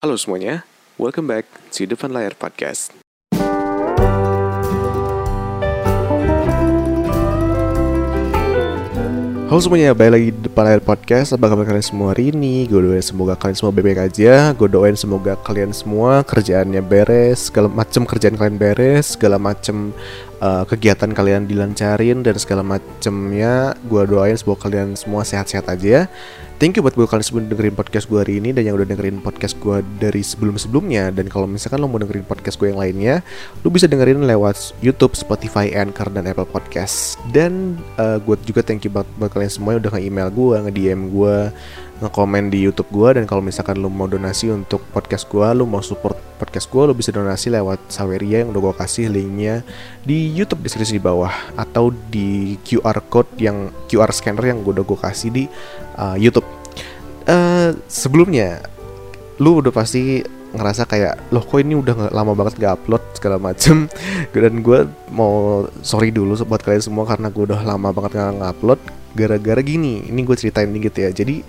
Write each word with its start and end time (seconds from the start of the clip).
Halo 0.00 0.16
semuanya, 0.16 0.64
welcome 0.96 1.28
back 1.28 1.44
to 1.76 1.84
Depan 1.84 2.08
Layar 2.08 2.32
Podcast. 2.32 2.88
Halo 9.44 9.60
semuanya, 9.60 9.92
balik 9.92 10.12
lagi 10.16 10.28
di 10.32 10.40
Depan 10.40 10.62
Layar 10.62 10.80
Podcast 10.80 11.36
Apa 11.36 11.52
kabar 11.52 11.68
kalian 11.68 11.84
semua 11.84 12.16
hari 12.16 12.32
ini? 12.32 12.64
Gue 12.64 12.80
doain 12.80 13.04
semoga 13.04 13.36
kalian 13.36 13.58
semua 13.60 13.74
baik-baik 13.76 14.00
aja 14.08 14.56
Gue 14.56 14.68
doain 14.72 14.96
semoga 14.96 15.36
kalian 15.36 15.74
semua 15.76 16.24
kerjaannya 16.24 16.80
beres 16.80 17.52
Segala 17.52 17.68
macem 17.68 18.06
kerjaan 18.08 18.38
kalian 18.40 18.56
beres 18.56 19.18
Segala 19.18 19.42
macem 19.42 19.90
uh, 20.40 20.62
kegiatan 20.64 21.10
kalian 21.12 21.50
dilancarin 21.50 22.22
Dan 22.22 22.38
segala 22.40 22.62
macemnya 22.62 23.74
Gue 23.84 24.06
doain 24.08 24.38
semoga 24.38 24.70
kalian 24.70 24.94
semua 24.94 25.26
sehat-sehat 25.26 25.66
aja 25.66 26.06
Thank 26.60 26.76
you 26.76 26.84
buat 26.84 26.92
gue 26.92 27.08
kalian 27.08 27.24
semua 27.24 27.40
dengerin 27.40 27.72
podcast 27.72 28.04
gue 28.04 28.20
hari 28.20 28.36
ini 28.36 28.52
dan 28.52 28.68
yang 28.68 28.76
udah 28.76 28.84
dengerin 28.84 29.24
podcast 29.24 29.56
gue 29.64 29.80
dari 29.96 30.20
sebelum-sebelumnya 30.20 31.08
dan 31.08 31.24
kalau 31.32 31.48
misalkan 31.48 31.80
lo 31.80 31.88
mau 31.88 31.96
dengerin 31.96 32.20
podcast 32.28 32.60
gue 32.60 32.68
yang 32.68 32.76
lainnya, 32.76 33.24
lo 33.64 33.72
bisa 33.72 33.88
dengerin 33.88 34.28
lewat 34.28 34.76
YouTube, 34.84 35.16
Spotify, 35.16 35.72
Anchor 35.72 36.12
dan 36.12 36.28
Apple 36.28 36.44
Podcast. 36.44 37.16
Dan 37.32 37.80
uh, 37.96 38.20
gue 38.20 38.36
juga 38.44 38.60
thank 38.60 38.84
you 38.84 38.92
buat, 38.92 39.08
buat 39.16 39.32
kalian 39.32 39.48
semua 39.48 39.72
yang 39.72 39.88
udah 39.88 39.92
nge-email 39.96 40.28
gue, 40.28 40.56
nge-DM 40.68 41.00
gue, 41.08 41.36
nge-komen 42.00 42.48
di 42.48 42.64
YouTube 42.64 42.88
gue 42.88 43.20
dan 43.20 43.24
kalau 43.28 43.44
misalkan 43.44 43.76
lo 43.76 43.92
mau 43.92 44.08
donasi 44.08 44.48
untuk 44.48 44.80
podcast 44.90 45.28
gue, 45.28 45.44
lo 45.52 45.68
mau 45.68 45.84
support 45.84 46.16
podcast 46.40 46.72
gue, 46.72 46.82
lo 46.88 46.96
bisa 46.96 47.12
donasi 47.12 47.52
lewat 47.52 47.92
Saweria 47.92 48.40
yang 48.40 48.56
udah 48.56 48.72
gue 48.72 48.74
kasih 48.80 49.12
linknya 49.12 49.60
di 50.00 50.32
YouTube 50.32 50.64
deskripsi 50.64 50.96
di 50.96 51.02
bawah 51.04 51.32
atau 51.60 51.92
di 51.92 52.56
QR 52.64 53.04
code 53.12 53.36
yang 53.36 53.68
QR 53.86 54.08
scanner 54.16 54.56
yang 54.56 54.64
udah 54.64 54.80
gue 54.80 54.98
kasih 54.98 55.28
di 55.28 55.44
uh, 56.00 56.16
YouTube. 56.16 56.48
Uh, 57.28 57.76
sebelumnya, 57.84 58.64
lu 59.36 59.60
udah 59.60 59.70
pasti 59.70 60.24
ngerasa 60.50 60.82
kayak 60.82 61.30
loh 61.30 61.46
kok 61.46 61.62
ini 61.62 61.78
udah 61.78 62.10
lama 62.10 62.34
banget 62.34 62.58
gak 62.58 62.82
upload 62.82 63.02
segala 63.14 63.36
macem. 63.38 63.86
Dan 64.34 64.64
gue 64.64 64.88
mau 65.12 65.66
sorry 65.84 66.10
dulu 66.10 66.34
buat 66.42 66.64
kalian 66.64 66.82
semua 66.82 67.04
karena 67.06 67.30
gue 67.30 67.44
udah 67.44 67.62
lama 67.62 67.94
banget 67.94 68.18
gak 68.18 68.50
upload. 68.58 68.80
Gara-gara 69.14 69.60
gini 69.62 70.06
ini 70.06 70.20
gue 70.22 70.36
ceritain 70.38 70.70
dikit 70.70 70.94
ya. 70.98 71.10
Jadi 71.14 71.42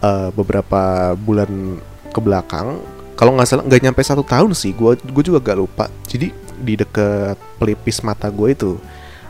uh, 0.00 0.28
beberapa 0.34 1.12
bulan 1.16 1.80
ke 2.10 2.18
belakang 2.18 2.80
kalau 3.20 3.36
nggak 3.36 3.48
salah 3.52 3.64
nggak 3.68 3.82
nyampe 3.84 4.00
satu 4.00 4.24
tahun 4.24 4.56
sih 4.56 4.72
gue 4.72 4.96
gue 4.96 5.24
juga 5.28 5.44
gak 5.44 5.58
lupa. 5.60 5.92
Jadi 6.08 6.32
di 6.56 6.72
deket 6.72 7.36
pelipis 7.60 8.00
mata 8.00 8.32
gue 8.32 8.48
itu 8.56 8.80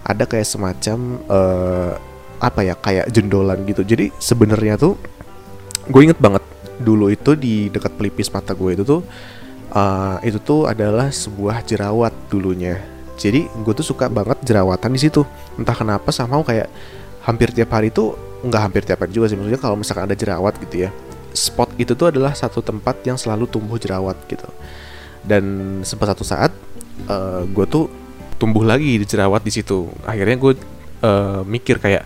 ada 0.06 0.30
kayak 0.30 0.46
semacam 0.46 1.18
uh, 1.26 1.98
apa 2.38 2.60
ya 2.62 2.78
kayak 2.78 3.10
jendolan 3.10 3.58
gitu. 3.66 3.82
Jadi 3.82 4.14
sebenarnya 4.22 4.78
tuh 4.78 4.94
gue 5.90 6.00
inget 6.06 6.22
banget 6.22 6.46
dulu 6.78 7.10
itu 7.10 7.34
di 7.34 7.66
dekat 7.66 7.98
pelipis 7.98 8.30
mata 8.30 8.54
gue 8.54 8.78
itu 8.78 8.86
tuh 8.86 9.02
uh, 9.74 10.22
itu 10.22 10.38
tuh 10.38 10.70
adalah 10.70 11.10
sebuah 11.10 11.66
jerawat 11.66 12.14
dulunya. 12.30 12.78
Jadi 13.18 13.50
gue 13.50 13.74
tuh 13.74 13.82
suka 13.82 14.06
banget 14.06 14.38
jerawatan 14.46 14.94
di 14.94 15.02
situ. 15.02 15.26
Entah 15.58 15.74
kenapa 15.74 16.14
sama 16.14 16.46
kayak 16.46 16.70
hampir 17.26 17.50
tiap 17.50 17.74
hari 17.74 17.90
tuh 17.90 18.14
nggak 18.40 18.60
hampir 18.60 18.82
tiap 18.84 19.00
hari 19.04 19.12
juga 19.12 19.28
sih. 19.28 19.36
Maksudnya 19.36 19.60
kalau 19.60 19.76
misalkan 19.76 20.04
ada 20.08 20.16
jerawat 20.16 20.56
gitu 20.60 20.88
ya 20.88 20.90
spot 21.34 21.74
itu 21.78 21.94
tuh 21.94 22.10
adalah 22.10 22.34
satu 22.34 22.62
tempat 22.62 23.02
yang 23.06 23.14
selalu 23.14 23.46
tumbuh 23.46 23.78
jerawat 23.78 24.18
gitu. 24.26 24.46
Dan 25.20 25.44
sempat 25.84 26.16
satu 26.16 26.24
saat 26.24 26.52
uh, 27.06 27.44
gue 27.46 27.66
tuh 27.68 27.86
tumbuh 28.40 28.64
lagi 28.64 28.98
di 28.98 29.06
jerawat 29.06 29.44
di 29.44 29.52
situ. 29.52 29.88
Akhirnya 30.06 30.36
gue 30.40 30.52
uh, 31.04 31.42
mikir 31.44 31.78
kayak 31.78 32.04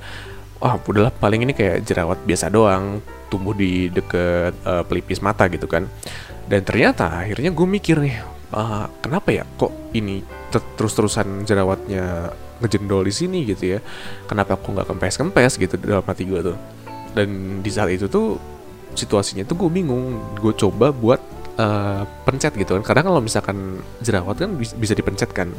wah 0.61 0.81
oh, 0.81 0.89
udahlah 0.89 1.13
paling 1.13 1.45
ini 1.45 1.53
kayak 1.53 1.85
jerawat 1.85 2.25
biasa 2.25 2.48
doang 2.48 3.05
tumbuh 3.29 3.53
di 3.53 3.91
deket 3.91 4.55
uh, 4.65 4.83
pelipis 4.85 5.23
mata 5.25 5.48
gitu 5.48 5.69
kan. 5.69 5.89
Dan 6.45 6.61
ternyata 6.67 7.25
akhirnya 7.25 7.55
gue 7.55 7.67
mikir 7.67 7.97
nih 8.01 8.17
uh, 8.53 8.87
kenapa 9.01 9.33
ya 9.33 9.45
kok 9.57 9.73
ini 9.97 10.21
terus-terusan 10.53 11.48
jerawatnya 11.48 12.31
ngejendol 12.65 13.05
di 13.05 13.12
sini 13.12 13.45
gitu 13.45 13.77
ya. 13.77 13.79
Kenapa 14.25 14.57
aku 14.57 14.73
nggak 14.73 14.89
kempes-kempes 14.89 15.61
gitu 15.61 15.77
dalam 15.77 16.02
hati 16.02 16.25
gue 16.25 16.41
tuh. 16.41 16.57
Dan 17.13 17.61
di 17.61 17.70
saat 17.70 17.92
itu 17.92 18.08
tuh 18.08 18.41
situasinya 18.97 19.45
tuh 19.45 19.67
gue 19.67 19.70
bingung 19.70 20.19
gue 20.41 20.55
coba 20.57 20.91
buat 20.91 21.20
uh, 21.61 22.02
pencet 22.25 22.57
gitu 22.57 22.75
kan. 22.80 22.83
Karena 22.83 23.02
kalau 23.05 23.20
misalkan 23.20 23.85
jerawat 24.01 24.41
kan 24.41 24.57
bisa 24.57 24.97
dipencet 24.97 25.30
kan. 25.36 25.52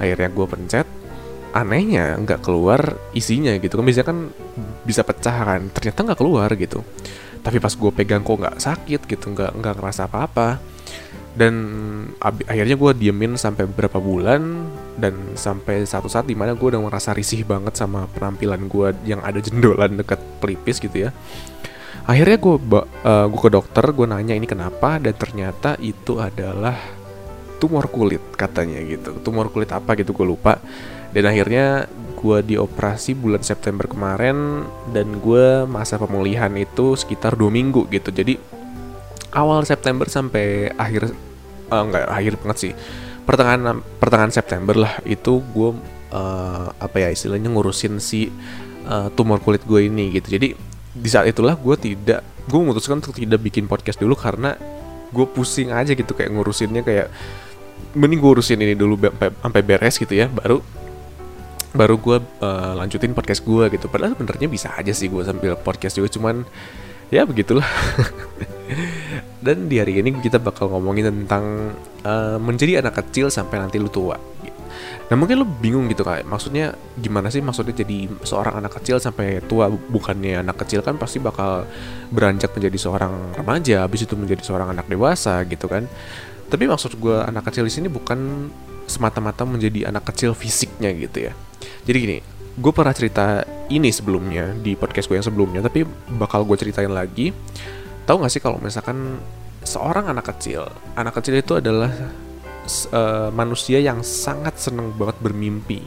Akhirnya 0.00 0.32
gue 0.32 0.46
pencet 0.48 0.88
anehnya 1.50 2.14
nggak 2.16 2.46
keluar 2.46 2.96
isinya 3.12 3.52
gitu 3.60 3.76
kan. 3.78 3.84
Biasanya 3.84 4.08
kan 4.08 4.18
bisa 4.82 5.04
pecah 5.04 5.36
kan 5.44 5.68
ternyata 5.70 5.98
nggak 6.08 6.18
keluar 6.18 6.48
gitu. 6.56 6.80
Tapi 7.40 7.56
pas 7.60 7.72
gue 7.72 7.90
pegang 7.92 8.24
kok 8.24 8.36
nggak 8.36 8.56
sakit 8.60 9.00
gitu 9.06 9.32
nggak 9.36 9.52
nggak 9.60 9.74
ngerasa 9.78 10.08
apa-apa. 10.08 10.58
Dan 11.30 11.54
akhirnya 12.20 12.74
gue 12.74 12.92
diemin 13.06 13.38
sampai 13.38 13.62
beberapa 13.70 14.02
bulan 14.02 14.66
dan 15.00 15.34
sampai 15.34 15.88
satu 15.88 16.06
saat 16.06 16.28
di 16.28 16.36
mana 16.36 16.52
gue 16.52 16.68
udah 16.68 16.78
merasa 16.78 17.16
risih 17.16 17.48
banget 17.48 17.74
sama 17.74 18.04
penampilan 18.12 18.68
gue 18.68 18.92
yang 19.08 19.24
ada 19.24 19.40
jendolan 19.40 19.96
dekat 19.96 20.20
pelipis 20.38 20.78
gitu 20.78 21.08
ya. 21.08 21.10
Akhirnya 22.04 22.36
gue 22.36 22.56
uh, 22.60 23.26
gue 23.28 23.40
ke 23.40 23.50
dokter 23.50 23.84
gue 23.96 24.06
nanya 24.06 24.36
ini 24.36 24.44
kenapa 24.44 25.00
dan 25.00 25.16
ternyata 25.16 25.80
itu 25.80 26.20
adalah 26.20 26.76
tumor 27.56 27.88
kulit 27.88 28.20
katanya 28.36 28.80
gitu. 28.84 29.16
Tumor 29.24 29.48
kulit 29.48 29.72
apa 29.72 29.96
gitu 29.96 30.12
gue 30.12 30.26
lupa. 30.28 30.60
Dan 31.10 31.26
akhirnya 31.26 31.90
gue 32.20 32.38
dioperasi 32.44 33.18
bulan 33.18 33.42
September 33.42 33.88
kemarin 33.88 34.68
dan 34.94 35.18
gue 35.18 35.66
masa 35.66 35.98
pemulihan 35.98 36.52
itu 36.54 36.94
sekitar 36.94 37.34
dua 37.34 37.50
minggu 37.50 37.88
gitu. 37.90 38.12
Jadi 38.12 38.38
awal 39.34 39.62
September 39.66 40.06
sampai 40.06 40.70
akhir 40.74 41.14
uh, 41.70 41.82
enggak 41.86 42.04
akhir 42.10 42.32
banget 42.42 42.58
sih 42.58 42.72
pertengahan 43.24 43.80
pertengahan 44.00 44.32
September 44.32 44.74
lah 44.74 44.92
itu 45.06 45.40
gue 45.40 45.70
uh, 46.14 46.66
apa 46.76 46.96
ya 46.96 47.08
istilahnya 47.14 47.50
ngurusin 47.50 48.02
si 48.02 48.28
uh, 48.86 49.08
tumor 49.14 49.38
kulit 49.42 49.62
gue 49.64 49.86
ini 49.86 50.14
gitu. 50.14 50.36
Jadi 50.38 50.54
di 50.90 51.08
saat 51.08 51.30
itulah 51.30 51.54
gue 51.54 51.76
tidak 51.78 52.20
gue 52.50 52.58
memutuskan 52.58 52.98
untuk 52.98 53.14
tidak 53.14 53.40
bikin 53.40 53.70
podcast 53.70 54.02
dulu 54.02 54.18
karena 54.18 54.58
gue 55.10 55.26
pusing 55.26 55.70
aja 55.74 55.94
gitu 55.94 56.14
kayak 56.14 56.30
ngurusinnya 56.34 56.82
kayak 56.82 57.08
mending 57.94 58.22
gue 58.22 58.30
urusin 58.38 58.58
ini 58.62 58.78
dulu 58.78 58.98
sampai 59.42 59.62
beres 59.66 59.98
gitu 59.98 60.14
ya 60.14 60.30
baru 60.30 60.62
baru 61.70 61.94
gue 61.98 62.16
uh, 62.42 62.72
lanjutin 62.74 63.14
podcast 63.14 63.46
gue 63.46 63.70
gitu. 63.70 63.86
Padahal 63.86 64.18
sebenarnya 64.18 64.50
bisa 64.50 64.74
aja 64.74 64.90
sih 64.90 65.06
gue 65.06 65.22
sambil 65.22 65.54
podcast 65.58 65.98
juga 65.98 66.10
cuman 66.10 66.42
ya 67.10 67.26
begitulah 67.26 67.66
dan 69.44 69.68
di 69.68 69.76
hari 69.80 70.00
ini 70.00 70.18
kita 70.20 70.38
bakal 70.40 70.70
ngomongin 70.72 71.10
tentang 71.10 71.74
uh, 72.04 72.36
menjadi 72.36 72.84
anak 72.84 73.04
kecil 73.04 73.28
sampai 73.32 73.60
nanti 73.60 73.80
lu 73.80 73.88
tua. 73.88 74.16
Nah 75.10 75.18
mungkin 75.18 75.42
lu 75.42 75.46
bingung 75.46 75.90
gitu 75.90 76.06
kayak 76.06 76.22
maksudnya 76.22 76.70
gimana 76.94 77.34
sih 77.34 77.42
maksudnya 77.42 77.74
jadi 77.74 78.06
seorang 78.22 78.62
anak 78.62 78.78
kecil 78.78 79.02
sampai 79.02 79.42
tua? 79.42 79.66
Bukannya 79.66 80.46
anak 80.46 80.62
kecil 80.62 80.86
kan 80.86 80.94
pasti 80.96 81.18
bakal 81.18 81.66
beranjak 82.14 82.54
menjadi 82.54 82.78
seorang 82.78 83.34
remaja 83.34 83.82
habis 83.82 84.06
itu 84.06 84.14
menjadi 84.14 84.46
seorang 84.46 84.70
anak 84.70 84.86
dewasa 84.86 85.42
gitu 85.50 85.66
kan? 85.66 85.90
Tapi 86.50 86.66
maksud 86.66 86.98
gue 86.98 87.16
anak 87.26 87.46
kecil 87.50 87.66
di 87.66 87.72
sini 87.74 87.86
bukan 87.90 88.50
semata-mata 88.90 89.46
menjadi 89.46 89.86
anak 89.86 90.10
kecil 90.10 90.34
fisiknya 90.34 90.90
gitu 90.94 91.30
ya. 91.30 91.32
Jadi 91.86 91.96
gini, 91.98 92.18
gue 92.58 92.72
pernah 92.74 92.90
cerita 92.90 93.46
ini 93.70 93.94
sebelumnya 93.94 94.50
di 94.58 94.74
podcast 94.74 95.06
gue 95.06 95.16
yang 95.18 95.26
sebelumnya, 95.26 95.62
tapi 95.62 95.86
bakal 96.18 96.42
gue 96.42 96.58
ceritain 96.58 96.90
lagi. 96.90 97.30
Tahu 98.10 98.26
gak 98.26 98.34
sih 98.34 98.42
kalau 98.42 98.58
misalkan 98.58 99.22
seorang 99.62 100.10
anak 100.10 100.34
kecil, 100.34 100.66
anak 100.98 101.22
kecil 101.22 101.38
itu 101.38 101.62
adalah 101.62 101.94
uh, 102.90 103.30
manusia 103.30 103.78
yang 103.78 104.02
sangat 104.02 104.58
seneng 104.58 104.90
banget 104.98 105.14
bermimpi. 105.22 105.78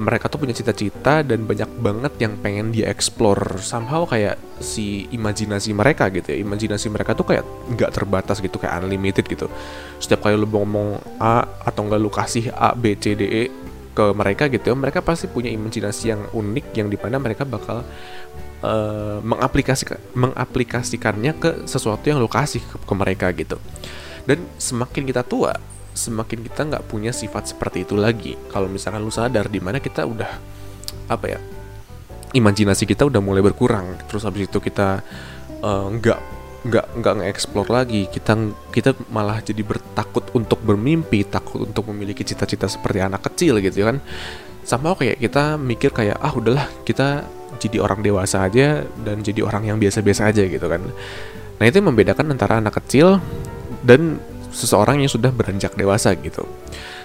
Mereka 0.00 0.32
tuh 0.32 0.40
punya 0.40 0.56
cita-cita 0.56 1.20
dan 1.20 1.44
banyak 1.44 1.68
banget 1.84 2.16
yang 2.16 2.40
pengen 2.40 2.72
dia 2.72 2.88
explore 2.88 3.60
somehow 3.60 4.08
kayak 4.08 4.40
si 4.56 5.04
imajinasi 5.12 5.76
mereka 5.76 6.08
gitu 6.08 6.32
ya 6.32 6.40
imajinasi 6.40 6.88
mereka 6.88 7.12
tuh 7.12 7.28
kayak 7.28 7.44
nggak 7.76 7.92
terbatas 7.92 8.40
gitu 8.40 8.56
kayak 8.56 8.80
unlimited 8.80 9.28
gitu 9.28 9.52
setiap 10.00 10.24
kali 10.24 10.40
lu 10.40 10.48
ngomong 10.48 10.96
A 11.20 11.44
atau 11.60 11.84
nggak 11.84 12.00
lu 12.00 12.08
kasih 12.08 12.48
A 12.56 12.72
B 12.72 12.96
C 12.96 13.12
D 13.12 13.22
E 13.28 13.44
ke 13.92 14.04
mereka 14.16 14.48
gitu 14.48 14.72
ya 14.72 14.76
mereka 14.76 15.04
pasti 15.04 15.28
punya 15.28 15.52
imajinasi 15.52 16.04
yang 16.08 16.24
unik 16.32 16.66
yang 16.76 16.88
di 16.88 16.96
mana 16.96 17.20
mereka 17.20 17.44
bakal 17.44 17.84
uh, 18.64 19.18
mengaplikasikan 19.20 20.00
mengaplikasikannya 20.16 21.32
ke 21.36 21.50
sesuatu 21.68 22.08
yang 22.08 22.18
lo 22.20 22.28
kasih 22.28 22.64
ke, 22.64 22.76
ke 22.80 22.94
mereka 22.96 23.26
gitu. 23.36 23.60
Dan 24.24 24.48
semakin 24.56 25.02
kita 25.04 25.22
tua 25.26 25.52
semakin 25.92 26.40
kita 26.48 26.60
nggak 26.72 26.84
punya 26.88 27.12
sifat 27.12 27.52
seperti 27.52 27.84
itu 27.84 28.00
lagi. 28.00 28.32
Kalau 28.48 28.64
misalkan 28.64 29.04
lu 29.04 29.12
sadar 29.12 29.52
di 29.52 29.60
mana 29.60 29.76
kita 29.76 30.08
udah 30.08 30.30
apa 31.12 31.26
ya 31.28 31.40
imajinasi 32.32 32.88
kita 32.88 33.04
udah 33.06 33.20
mulai 33.20 33.44
berkurang 33.44 34.00
terus 34.08 34.24
habis 34.24 34.48
itu 34.48 34.58
kita 34.58 35.04
eh, 35.60 35.86
nggak 35.92 36.20
uh, 36.20 36.41
nggak 36.62 36.86
nggak 37.02 37.14
nge-explore 37.22 37.70
lagi. 37.70 38.06
Kita 38.06 38.38
kita 38.70 38.94
malah 39.10 39.42
jadi 39.42 39.62
bertakut 39.66 40.30
untuk 40.34 40.62
bermimpi 40.62 41.26
takut 41.26 41.66
untuk 41.66 41.90
memiliki 41.90 42.22
cita-cita 42.22 42.70
seperti 42.70 43.02
anak 43.02 43.26
kecil 43.26 43.58
gitu 43.58 43.82
kan. 43.82 43.98
Sama 44.62 44.94
kayak 44.94 45.18
kita 45.18 45.58
mikir 45.58 45.90
kayak 45.90 46.18
ah 46.22 46.30
udahlah 46.30 46.70
kita 46.86 47.26
jadi 47.58 47.82
orang 47.82 48.00
dewasa 48.00 48.46
aja 48.46 48.86
dan 49.02 49.20
jadi 49.20 49.42
orang 49.42 49.66
yang 49.66 49.78
biasa-biasa 49.82 50.30
aja 50.30 50.46
gitu 50.46 50.66
kan. 50.70 50.82
Nah 51.58 51.64
itu 51.66 51.78
yang 51.82 51.90
membedakan 51.90 52.30
antara 52.30 52.62
anak 52.62 52.78
kecil 52.82 53.18
dan 53.82 54.22
seseorang 54.54 55.02
yang 55.02 55.10
sudah 55.10 55.34
beranjak 55.34 55.74
dewasa 55.74 56.14
gitu. 56.18 56.46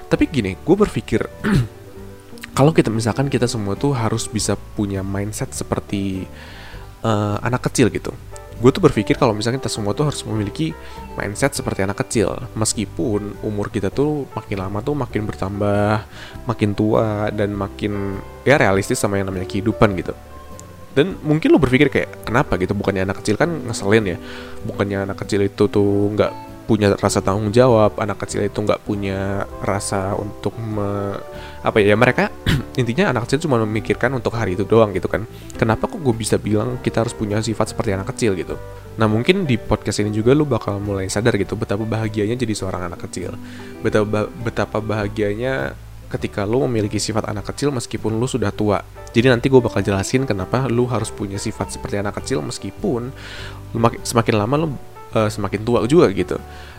Tapi 0.07 0.23
gini, 0.29 0.55
gue 0.55 0.75
berpikir 0.77 1.19
kalau 2.57 2.71
kita 2.71 2.93
misalkan 2.93 3.27
kita 3.27 3.49
semua 3.49 3.75
tuh 3.75 3.91
harus 3.91 4.29
bisa 4.29 4.55
punya 4.55 5.03
mindset 5.03 5.51
seperti 5.51 6.23
uh, 7.03 7.37
anak 7.43 7.69
kecil 7.69 7.91
gitu 7.91 8.15
gue 8.57 8.71
tuh 8.73 8.81
berpikir 8.81 9.13
kalau 9.21 9.37
misalnya 9.37 9.61
kita 9.61 9.69
semua 9.69 9.93
tuh 9.93 10.09
harus 10.09 10.25
memiliki 10.25 10.73
mindset 11.13 11.53
seperti 11.53 11.85
anak 11.85 12.01
kecil. 12.01 12.33
Meskipun 12.57 13.37
umur 13.45 13.69
kita 13.69 13.93
tuh 13.93 14.25
makin 14.33 14.57
lama 14.57 14.81
tuh 14.81 14.97
makin 14.97 15.29
bertambah 15.29 16.01
makin 16.49 16.73
tua 16.73 17.29
dan 17.29 17.53
makin 17.53 18.17
ya 18.41 18.57
realistis 18.57 18.97
sama 18.97 19.21
yang 19.21 19.29
namanya 19.29 19.45
kehidupan 19.45 19.93
gitu. 19.97 20.17
Dan 20.97 21.13
mungkin 21.21 21.53
lo 21.53 21.61
berpikir 21.61 21.93
kayak 21.93 22.25
kenapa 22.25 22.57
gitu? 22.57 22.73
Bukannya 22.73 23.05
anak 23.05 23.21
kecil 23.21 23.37
kan 23.37 23.53
ngeselin 23.69 24.17
ya? 24.17 24.17
Bukannya 24.65 25.05
anak 25.05 25.21
kecil 25.21 25.45
itu 25.45 25.69
tuh 25.69 26.09
nggak 26.17 26.46
punya 26.67 26.93
rasa 26.99 27.23
tanggung 27.23 27.49
jawab 27.55 27.95
anak 27.97 28.27
kecil 28.27 28.43
itu 28.43 28.59
nggak 28.59 28.83
punya 28.83 29.47
rasa 29.63 30.13
untuk 30.19 30.51
me, 30.59 31.15
apa 31.63 31.79
ya, 31.79 31.95
ya 31.95 31.97
mereka 31.97 32.27
intinya 32.81 33.15
anak 33.15 33.25
kecil 33.25 33.47
cuma 33.47 33.63
memikirkan 33.63 34.11
untuk 34.11 34.35
hari 34.35 34.59
itu 34.59 34.67
doang 34.67 34.91
gitu 34.91 35.07
kan. 35.07 35.23
Kenapa 35.55 35.87
kok 35.87 36.03
gue 36.03 36.11
bisa 36.11 36.35
bilang 36.35 36.77
kita 36.83 37.07
harus 37.07 37.15
punya 37.15 37.39
sifat 37.39 37.71
seperti 37.71 37.95
anak 37.95 38.11
kecil 38.11 38.35
gitu? 38.35 38.59
Nah 38.99 39.07
mungkin 39.07 39.47
di 39.47 39.55
podcast 39.55 40.03
ini 40.03 40.11
juga 40.11 40.35
lu 40.35 40.43
bakal 40.43 40.83
mulai 40.83 41.07
sadar 41.07 41.39
gitu 41.39 41.55
betapa 41.55 41.87
bahagianya 41.87 42.35
jadi 42.35 42.51
seorang 42.51 42.91
anak 42.91 43.07
kecil. 43.07 43.39
Betapa 43.79 44.27
betapa 44.43 44.77
bahagianya 44.83 45.71
ketika 46.07 46.47
lu 46.47 46.63
memiliki 46.67 46.99
sifat 46.99 47.27
anak 47.27 47.47
kecil 47.51 47.71
meskipun 47.71 48.15
lu 48.15 48.27
sudah 48.27 48.51
tua. 48.51 48.83
Jadi 49.15 49.31
nanti 49.31 49.47
gue 49.47 49.59
bakal 49.63 49.83
jelasin 49.83 50.27
kenapa 50.27 50.67
lu 50.67 50.83
harus 50.87 51.11
punya 51.15 51.39
sifat 51.39 51.71
seperti 51.71 51.99
anak 51.99 52.19
kecil 52.19 52.43
meskipun 52.43 53.11
semakin 54.03 54.35
lama 54.35 54.55
lu 54.67 54.67
uh, 55.17 55.29
semakin 55.29 55.61
tua 55.65 55.81
juga 55.89 56.13
gitu. 56.13 56.37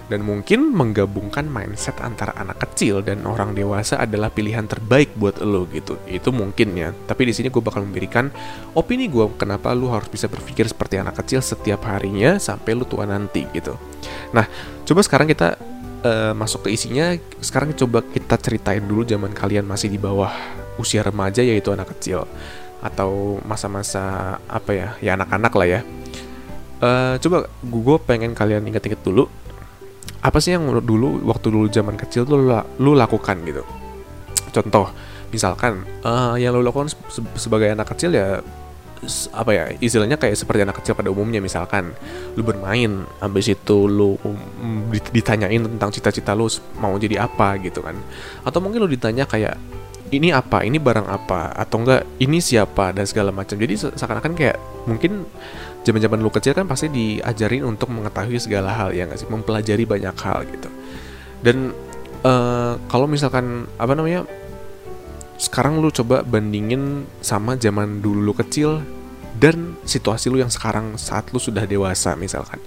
Dan 0.09 0.25
mungkin 0.25 0.73
menggabungkan 0.73 1.45
mindset 1.45 2.01
antara 2.01 2.33
anak 2.41 2.65
kecil 2.65 3.05
dan 3.05 3.29
orang 3.29 3.53
dewasa 3.53 4.01
adalah 4.01 4.33
pilihan 4.33 4.65
terbaik 4.65 5.13
buat 5.21 5.37
lo 5.45 5.69
gitu. 5.69 6.01
Itu 6.09 6.33
mungkin 6.33 6.73
ya. 6.81 6.97
Tapi 6.97 7.29
di 7.29 7.37
sini 7.37 7.53
gue 7.53 7.61
bakal 7.61 7.85
memberikan 7.85 8.33
opini 8.73 9.05
gue 9.13 9.29
kenapa 9.37 9.77
lo 9.77 9.93
harus 9.93 10.09
bisa 10.09 10.25
berpikir 10.25 10.65
seperti 10.65 10.97
anak 10.97 11.21
kecil 11.21 11.45
setiap 11.45 11.85
harinya 11.85 12.41
sampai 12.41 12.73
lo 12.73 12.89
tua 12.89 13.05
nanti 13.05 13.45
gitu. 13.53 13.77
Nah, 14.33 14.49
coba 14.89 15.05
sekarang 15.05 15.29
kita 15.29 15.61
uh, 16.09 16.33
masuk 16.33 16.65
ke 16.65 16.73
isinya. 16.73 17.13
Sekarang 17.45 17.77
coba 17.77 18.01
kita 18.01 18.41
ceritain 18.41 18.81
dulu 18.81 19.05
zaman 19.05 19.37
kalian 19.37 19.69
masih 19.69 19.93
di 19.93 20.01
bawah 20.01 20.33
usia 20.81 21.05
remaja 21.05 21.45
yaitu 21.45 21.69
anak 21.69 21.93
kecil 21.99 22.25
atau 22.79 23.43
masa-masa 23.43 24.39
apa 24.47 24.71
ya 24.71 24.89
ya 25.03 25.19
anak-anak 25.19 25.51
lah 25.51 25.67
ya 25.67 25.81
uh, 26.83 27.15
coba 27.19 27.47
gue 27.63 27.97
pengen 28.05 28.33
kalian 28.35 28.67
inget-inget 28.67 29.01
dulu 29.03 29.27
apa 30.19 30.39
sih 30.43 30.55
yang 30.59 30.67
dulu 30.83 31.23
waktu 31.31 31.47
dulu 31.55 31.67
zaman 31.71 31.95
kecil 31.95 32.27
tuh 32.27 32.43
lu, 32.43 32.51
lu 32.83 32.93
lakukan 32.99 33.39
gitu? 33.47 33.63
Contoh 34.51 34.91
misalkan 35.31 35.87
uh, 36.03 36.35
yang 36.35 36.57
lu 36.57 36.65
lakukan 36.65 36.91
se 36.91 37.21
sebagai 37.39 37.71
anak 37.71 37.95
kecil 37.95 38.17
ya 38.17 38.43
apa 39.31 39.51
ya 39.55 39.65
istilahnya 39.79 40.19
kayak 40.19 40.35
seperti 40.35 40.67
anak 40.67 40.83
kecil 40.83 40.99
pada 40.99 41.07
umumnya 41.15 41.39
misalkan 41.39 41.95
lu 42.35 42.43
bermain 42.43 43.07
habis 43.23 43.47
itu 43.47 43.87
lu 43.87 44.19
um, 44.27 44.91
ditanyain 45.15 45.63
tentang 45.63 45.95
cita-cita 45.95 46.35
lu 46.35 46.51
mau 46.83 46.99
jadi 46.99 47.23
apa 47.23 47.63
gitu 47.63 47.79
kan. 47.79 47.95
Atau 48.43 48.59
mungkin 48.59 48.83
lu 48.83 48.91
ditanya 48.91 49.23
kayak 49.23 49.55
ini 50.09 50.33
apa? 50.33 50.65
Ini 50.65 50.81
barang 50.81 51.05
apa? 51.05 51.53
Atau 51.55 51.85
enggak 51.85 52.03
ini 52.19 52.41
siapa? 52.41 52.97
dan 52.97 53.05
segala 53.05 53.31
macam. 53.31 53.55
Jadi 53.61 53.77
seakan-akan 53.77 54.33
kayak 54.35 54.57
mungkin 54.89 55.29
zaman-zaman 55.89 56.21
lu 56.21 56.29
kecil 56.29 56.53
kan 56.53 56.69
pasti 56.69 56.93
diajarin 56.93 57.65
untuk 57.65 57.89
mengetahui 57.89 58.37
segala 58.37 58.77
hal 58.77 58.93
ya 58.93 59.09
nggak 59.09 59.25
sih? 59.25 59.29
Mempelajari 59.33 59.89
banyak 59.89 60.13
hal 60.21 60.45
gitu. 60.45 60.69
Dan 61.41 61.73
uh, 62.29 62.77
kalau 62.93 63.09
misalkan 63.09 63.65
apa 63.81 63.97
namanya 63.97 64.29
sekarang 65.41 65.81
lu 65.81 65.89
coba 65.89 66.21
bandingin 66.21 67.09
sama 67.25 67.57
zaman 67.57 68.05
dulu 68.05 68.21
lu 68.21 68.35
kecil 68.37 68.85
dan 69.41 69.81
situasi 69.89 70.29
lu 70.29 70.37
yang 70.37 70.53
sekarang 70.53 71.01
saat 71.01 71.33
lu 71.33 71.41
sudah 71.41 71.65
dewasa 71.65 72.13
misalkan. 72.21 72.61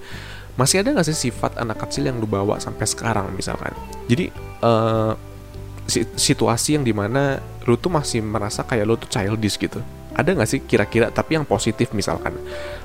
Masih 0.58 0.82
ada 0.82 0.98
nggak 0.98 1.08
sih 1.14 1.30
sifat 1.30 1.62
anak 1.62 1.86
kecil 1.86 2.10
yang 2.10 2.18
lu 2.18 2.26
bawa 2.26 2.58
sampai 2.58 2.90
sekarang 2.90 3.30
misalkan? 3.38 3.72
Jadi 4.10 4.34
uh, 4.66 5.14
situasi 6.18 6.80
yang 6.80 6.84
di 6.88 6.96
mana 6.96 7.38
lu 7.70 7.78
tuh 7.78 7.94
masih 7.94 8.26
merasa 8.26 8.66
kayak 8.66 8.86
lu 8.90 8.96
tuh 8.98 9.12
childish 9.12 9.60
gitu 9.60 9.84
ada 10.12 10.30
nggak 10.36 10.50
sih 10.50 10.60
kira-kira 10.68 11.08
tapi 11.10 11.40
yang 11.40 11.48
positif 11.48 11.96
misalkan 11.96 12.36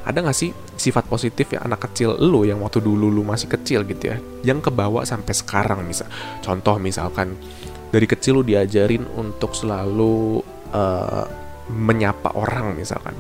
ada 0.07 0.19
nggak 0.23 0.37
sih 0.37 0.55
sifat 0.79 1.11
positif 1.11 1.51
yang 1.51 1.67
anak 1.67 1.91
kecil 1.91 2.15
lu 2.19 2.47
yang 2.47 2.63
waktu 2.63 2.79
dulu 2.79 3.11
lu 3.11 3.27
masih 3.27 3.51
kecil 3.51 3.83
gitu 3.83 4.15
ya 4.15 4.17
yang 4.47 4.63
kebawa 4.63 5.03
sampai 5.03 5.35
sekarang 5.35 5.83
misal 5.83 6.07
contoh 6.41 6.79
misalkan 6.79 7.35
dari 7.91 8.07
kecil 8.07 8.43
lu 8.43 8.45
diajarin 8.45 9.07
untuk 9.15 9.55
selalu 9.55 10.43
uh, 10.75 11.25
menyapa 11.71 12.35
orang 12.35 12.75
misalkan. 12.75 13.15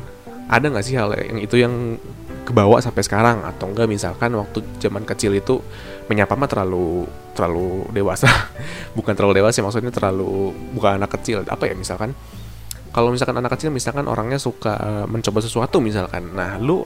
Ada 0.47 0.71
nggak 0.71 0.85
sih 0.87 0.95
hal 0.95 1.11
yang 1.19 1.41
itu 1.43 1.57
yang 1.59 1.99
kebawa 2.47 2.79
sampai 2.79 3.03
sekarang? 3.03 3.43
Atau 3.43 3.71
enggak 3.71 3.91
misalkan 3.91 4.31
waktu 4.39 4.63
zaman 4.79 5.03
kecil 5.03 5.35
itu 5.35 5.59
menyapa 6.07 6.39
mah 6.39 6.47
terlalu 6.47 7.07
terlalu 7.35 7.89
dewasa. 7.91 8.31
Bukan 8.99 9.17
terlalu 9.19 9.43
dewasa 9.43 9.65
maksudnya 9.65 9.91
terlalu 9.91 10.55
bukan 10.73 11.03
anak 11.03 11.21
kecil 11.21 11.45
apa 11.45 11.69
ya 11.69 11.75
misalkan 11.77 12.17
kalau 12.97 13.13
misalkan 13.13 13.37
anak 13.37 13.61
kecil 13.61 13.69
misalkan 13.69 14.09
orangnya 14.09 14.41
suka 14.41 14.73
eh, 14.81 15.05
mencoba 15.05 15.45
sesuatu 15.45 15.85
misalkan. 15.85 16.33
Nah 16.33 16.57
lu 16.57 16.81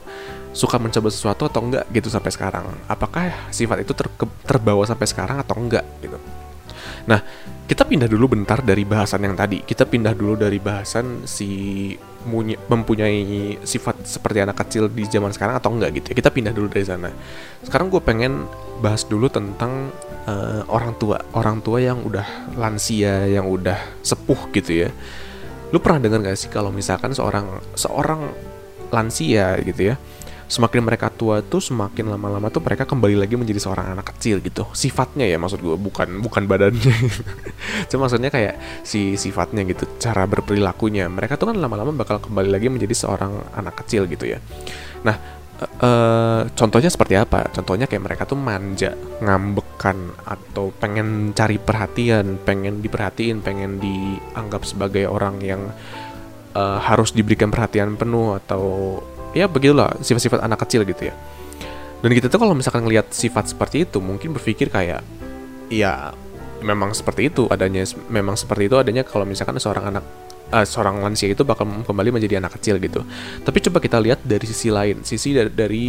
suka 0.51 0.83
mencoba 0.83 1.07
sesuatu 1.07 1.47
atau 1.47 1.62
enggak 1.62 1.87
gitu 1.95 2.11
sampai 2.11 2.35
sekarang? 2.35 2.67
Apakah 2.91 3.31
sifat 3.55 3.87
itu 3.87 3.95
ter 3.95 4.11
terbawa 4.43 4.83
sampai 4.83 5.07
sekarang 5.07 5.39
atau 5.39 5.55
enggak 5.55 5.87
gitu? 6.03 6.19
Nah 7.07 7.23
kita 7.71 7.87
pindah 7.87 8.11
dulu 8.11 8.35
bentar 8.35 8.59
dari 8.59 8.83
bahasan 8.83 9.23
yang 9.23 9.39
tadi. 9.39 9.62
Kita 9.62 9.87
pindah 9.87 10.11
dulu 10.19 10.35
dari 10.35 10.59
bahasan 10.59 11.31
si 11.31 11.95
mempunyai 12.67 13.57
sifat 13.62 14.03
seperti 14.03 14.43
anak 14.43 14.59
kecil 14.67 14.91
di 14.91 15.07
zaman 15.07 15.31
sekarang 15.31 15.62
atau 15.62 15.71
enggak 15.71 15.95
gitu 16.03 16.11
ya. 16.11 16.15
Kita 16.27 16.35
pindah 16.35 16.51
dulu 16.51 16.67
dari 16.75 16.91
sana. 16.91 17.15
Sekarang 17.62 17.87
gue 17.87 18.03
pengen 18.03 18.51
bahas 18.83 19.07
dulu 19.07 19.31
tentang 19.31 19.95
uh, 20.27 20.67
orang 20.67 20.99
tua. 20.99 21.23
Orang 21.39 21.62
tua 21.62 21.79
yang 21.79 22.03
udah 22.03 22.59
lansia 22.59 23.31
yang 23.31 23.47
udah 23.47 23.79
sepuh 24.03 24.51
gitu 24.51 24.91
ya 24.91 24.91
lu 25.70 25.78
pernah 25.78 26.02
dengar 26.02 26.20
gak 26.26 26.38
sih 26.38 26.50
kalau 26.50 26.75
misalkan 26.75 27.14
seorang 27.14 27.62
seorang 27.78 28.31
lansia 28.90 29.58
gitu 29.62 29.94
ya 29.94 29.96
semakin 30.50 30.82
mereka 30.82 31.14
tua 31.14 31.46
tuh 31.46 31.62
semakin 31.62 32.11
lama-lama 32.11 32.50
tuh 32.50 32.58
mereka 32.58 32.82
kembali 32.82 33.14
lagi 33.14 33.38
menjadi 33.38 33.62
seorang 33.62 33.94
anak 33.94 34.11
kecil 34.11 34.43
gitu. 34.43 34.67
Sifatnya 34.75 35.22
ya 35.22 35.38
maksud 35.38 35.62
gue 35.62 35.78
bukan 35.78 36.18
bukan 36.18 36.50
badannya. 36.50 36.90
Cuma 37.95 38.11
maksudnya 38.11 38.35
kayak 38.35 38.59
si 38.83 39.14
sifatnya 39.14 39.62
gitu 39.62 39.87
cara 40.02 40.26
berperilakunya. 40.26 41.06
Mereka 41.06 41.38
tuh 41.38 41.54
kan 41.54 41.56
lama-lama 41.62 41.95
bakal 41.95 42.18
kembali 42.18 42.50
lagi 42.50 42.66
menjadi 42.66 42.90
seorang 42.99 43.54
anak 43.54 43.87
kecil 43.87 44.11
gitu 44.11 44.26
ya. 44.26 44.42
Nah 45.06 45.39
uh, 45.61 46.43
contohnya 46.57 46.88
seperti 46.88 47.14
apa? 47.17 47.49
Contohnya 47.52 47.85
kayak 47.85 48.05
mereka 48.05 48.23
tuh 48.25 48.38
manja, 48.38 48.97
ngambekan 49.21 50.17
atau 50.25 50.73
pengen 50.76 51.37
cari 51.37 51.61
perhatian, 51.61 52.40
pengen 52.43 52.81
diperhatiin, 52.81 53.45
pengen 53.45 53.76
dianggap 53.81 54.64
sebagai 54.64 55.09
orang 55.09 55.40
yang 55.45 55.62
uh, 56.57 56.79
harus 56.81 57.12
diberikan 57.12 57.52
perhatian 57.52 57.95
penuh 57.95 58.37
atau 58.40 58.99
ya 59.37 59.47
begitulah 59.47 59.95
sifat-sifat 60.00 60.43
anak 60.43 60.64
kecil 60.67 60.83
gitu 60.88 61.12
ya. 61.12 61.14
Dan 62.00 62.17
kita 62.17 62.33
tuh 62.33 62.40
kalau 62.40 62.57
misalkan 62.57 62.88
ngelihat 62.88 63.12
sifat 63.12 63.52
seperti 63.52 63.85
itu, 63.85 64.00
mungkin 64.00 64.33
berpikir 64.33 64.73
kayak 64.73 65.05
ya 65.69 66.17
memang 66.64 66.97
seperti 66.97 67.29
itu 67.29 67.45
adanya, 67.52 67.85
memang 68.09 68.37
seperti 68.37 68.73
itu 68.73 68.76
adanya 68.81 69.05
kalau 69.05 69.29
misalkan 69.29 69.61
seorang 69.61 69.93
anak 69.93 70.05
uh, 70.50 70.66
seorang 70.66 71.00
lansia 71.00 71.30
itu 71.30 71.42
bakal 71.47 71.66
kembali 71.87 72.11
menjadi 72.21 72.42
anak 72.42 72.59
kecil 72.61 72.76
gitu. 72.83 73.07
Tapi 73.42 73.59
coba 73.71 73.78
kita 73.78 73.99
lihat 74.02 74.21
dari 74.23 74.47
sisi 74.47 74.69
lain, 74.69 75.02
sisi 75.07 75.35
dari, 75.35 75.50
dari 75.50 75.87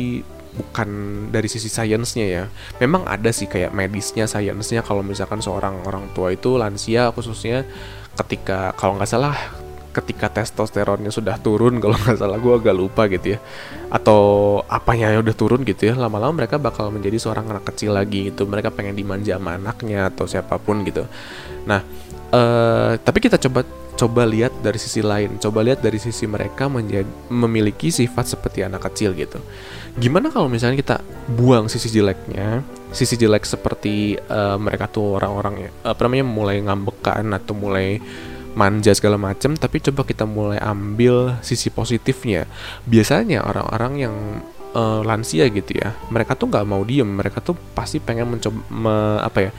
bukan 0.51 0.89
dari 1.33 1.47
sisi 1.49 1.67
sainsnya 1.67 2.25
ya. 2.25 2.43
Memang 2.79 3.05
ada 3.09 3.29
sih 3.33 3.49
kayak 3.49 3.73
medisnya, 3.73 4.29
sainsnya 4.29 4.85
kalau 4.85 5.01
misalkan 5.01 5.41
seorang 5.41 5.81
orang 5.85 6.09
tua 6.13 6.33
itu 6.33 6.55
lansia 6.55 7.09
khususnya 7.11 7.65
ketika 8.15 8.75
kalau 8.75 8.99
nggak 8.99 9.09
salah 9.09 9.35
ketika 9.91 10.31
testosteronnya 10.31 11.11
sudah 11.11 11.35
turun 11.37 11.77
kalau 11.83 11.95
nggak 11.99 12.17
salah 12.17 12.39
gue 12.39 12.53
agak 12.55 12.75
lupa 12.75 13.05
gitu 13.11 13.37
ya 13.37 13.39
atau 13.91 14.59
apanya 14.71 15.11
yang 15.11 15.21
udah 15.23 15.35
turun 15.35 15.67
gitu 15.67 15.91
ya 15.91 15.93
lama-lama 15.99 16.43
mereka 16.43 16.55
bakal 16.55 16.89
menjadi 16.89 17.19
seorang 17.19 17.51
anak 17.51 17.67
kecil 17.67 17.91
lagi 17.91 18.31
gitu 18.31 18.47
mereka 18.47 18.71
pengen 18.71 18.95
dimanja 18.95 19.35
sama 19.35 19.59
anaknya 19.59 20.07
atau 20.07 20.25
siapa 20.25 20.55
pun 20.63 20.87
gitu 20.87 21.03
nah 21.67 21.83
uh, 22.31 22.95
tapi 23.03 23.19
kita 23.19 23.35
coba 23.37 23.67
coba 23.99 24.25
lihat 24.25 24.51
dari 24.63 24.79
sisi 24.79 24.99
lain, 25.03 25.37
coba 25.37 25.61
lihat 25.61 25.83
dari 25.83 25.99
sisi 26.01 26.25
mereka 26.25 26.67
menjadi 26.71 27.07
memiliki 27.29 27.91
sifat 27.93 28.35
seperti 28.37 28.65
anak 28.65 28.83
kecil 28.89 29.13
gitu. 29.13 29.39
Gimana 29.99 30.31
kalau 30.31 30.47
misalnya 30.47 30.79
kita 30.79 30.97
buang 31.31 31.67
sisi 31.67 31.91
jeleknya, 31.91 32.63
sisi 32.95 33.19
jelek 33.19 33.43
seperti 33.43 34.15
uh, 34.31 34.55
mereka 34.55 34.87
tuh 34.87 35.19
orang-orang 35.19 35.67
ya, 35.67 35.69
apa 35.83 35.99
namanya 36.07 36.25
mulai 36.25 36.57
ngambekan 36.63 37.25
atau 37.35 37.53
mulai 37.53 37.99
manja 38.51 38.91
segala 38.91 39.15
macam, 39.15 39.55
tapi 39.55 39.79
coba 39.79 40.03
kita 40.03 40.27
mulai 40.27 40.59
ambil 40.59 41.39
sisi 41.39 41.71
positifnya. 41.71 42.47
Biasanya 42.83 43.43
orang-orang 43.43 43.93
yang 43.99 44.15
uh, 44.75 45.01
lansia 45.03 45.47
gitu 45.51 45.77
ya 45.77 45.95
mereka 46.09 46.35
tuh 46.35 46.47
nggak 46.51 46.65
mau 46.67 46.81
diem 46.83 47.07
mereka 47.07 47.43
tuh 47.43 47.55
pasti 47.75 47.99
pengen 47.99 48.37
mencoba 48.37 48.59
me, 48.71 48.95
apa 49.21 49.39
ya 49.49 49.51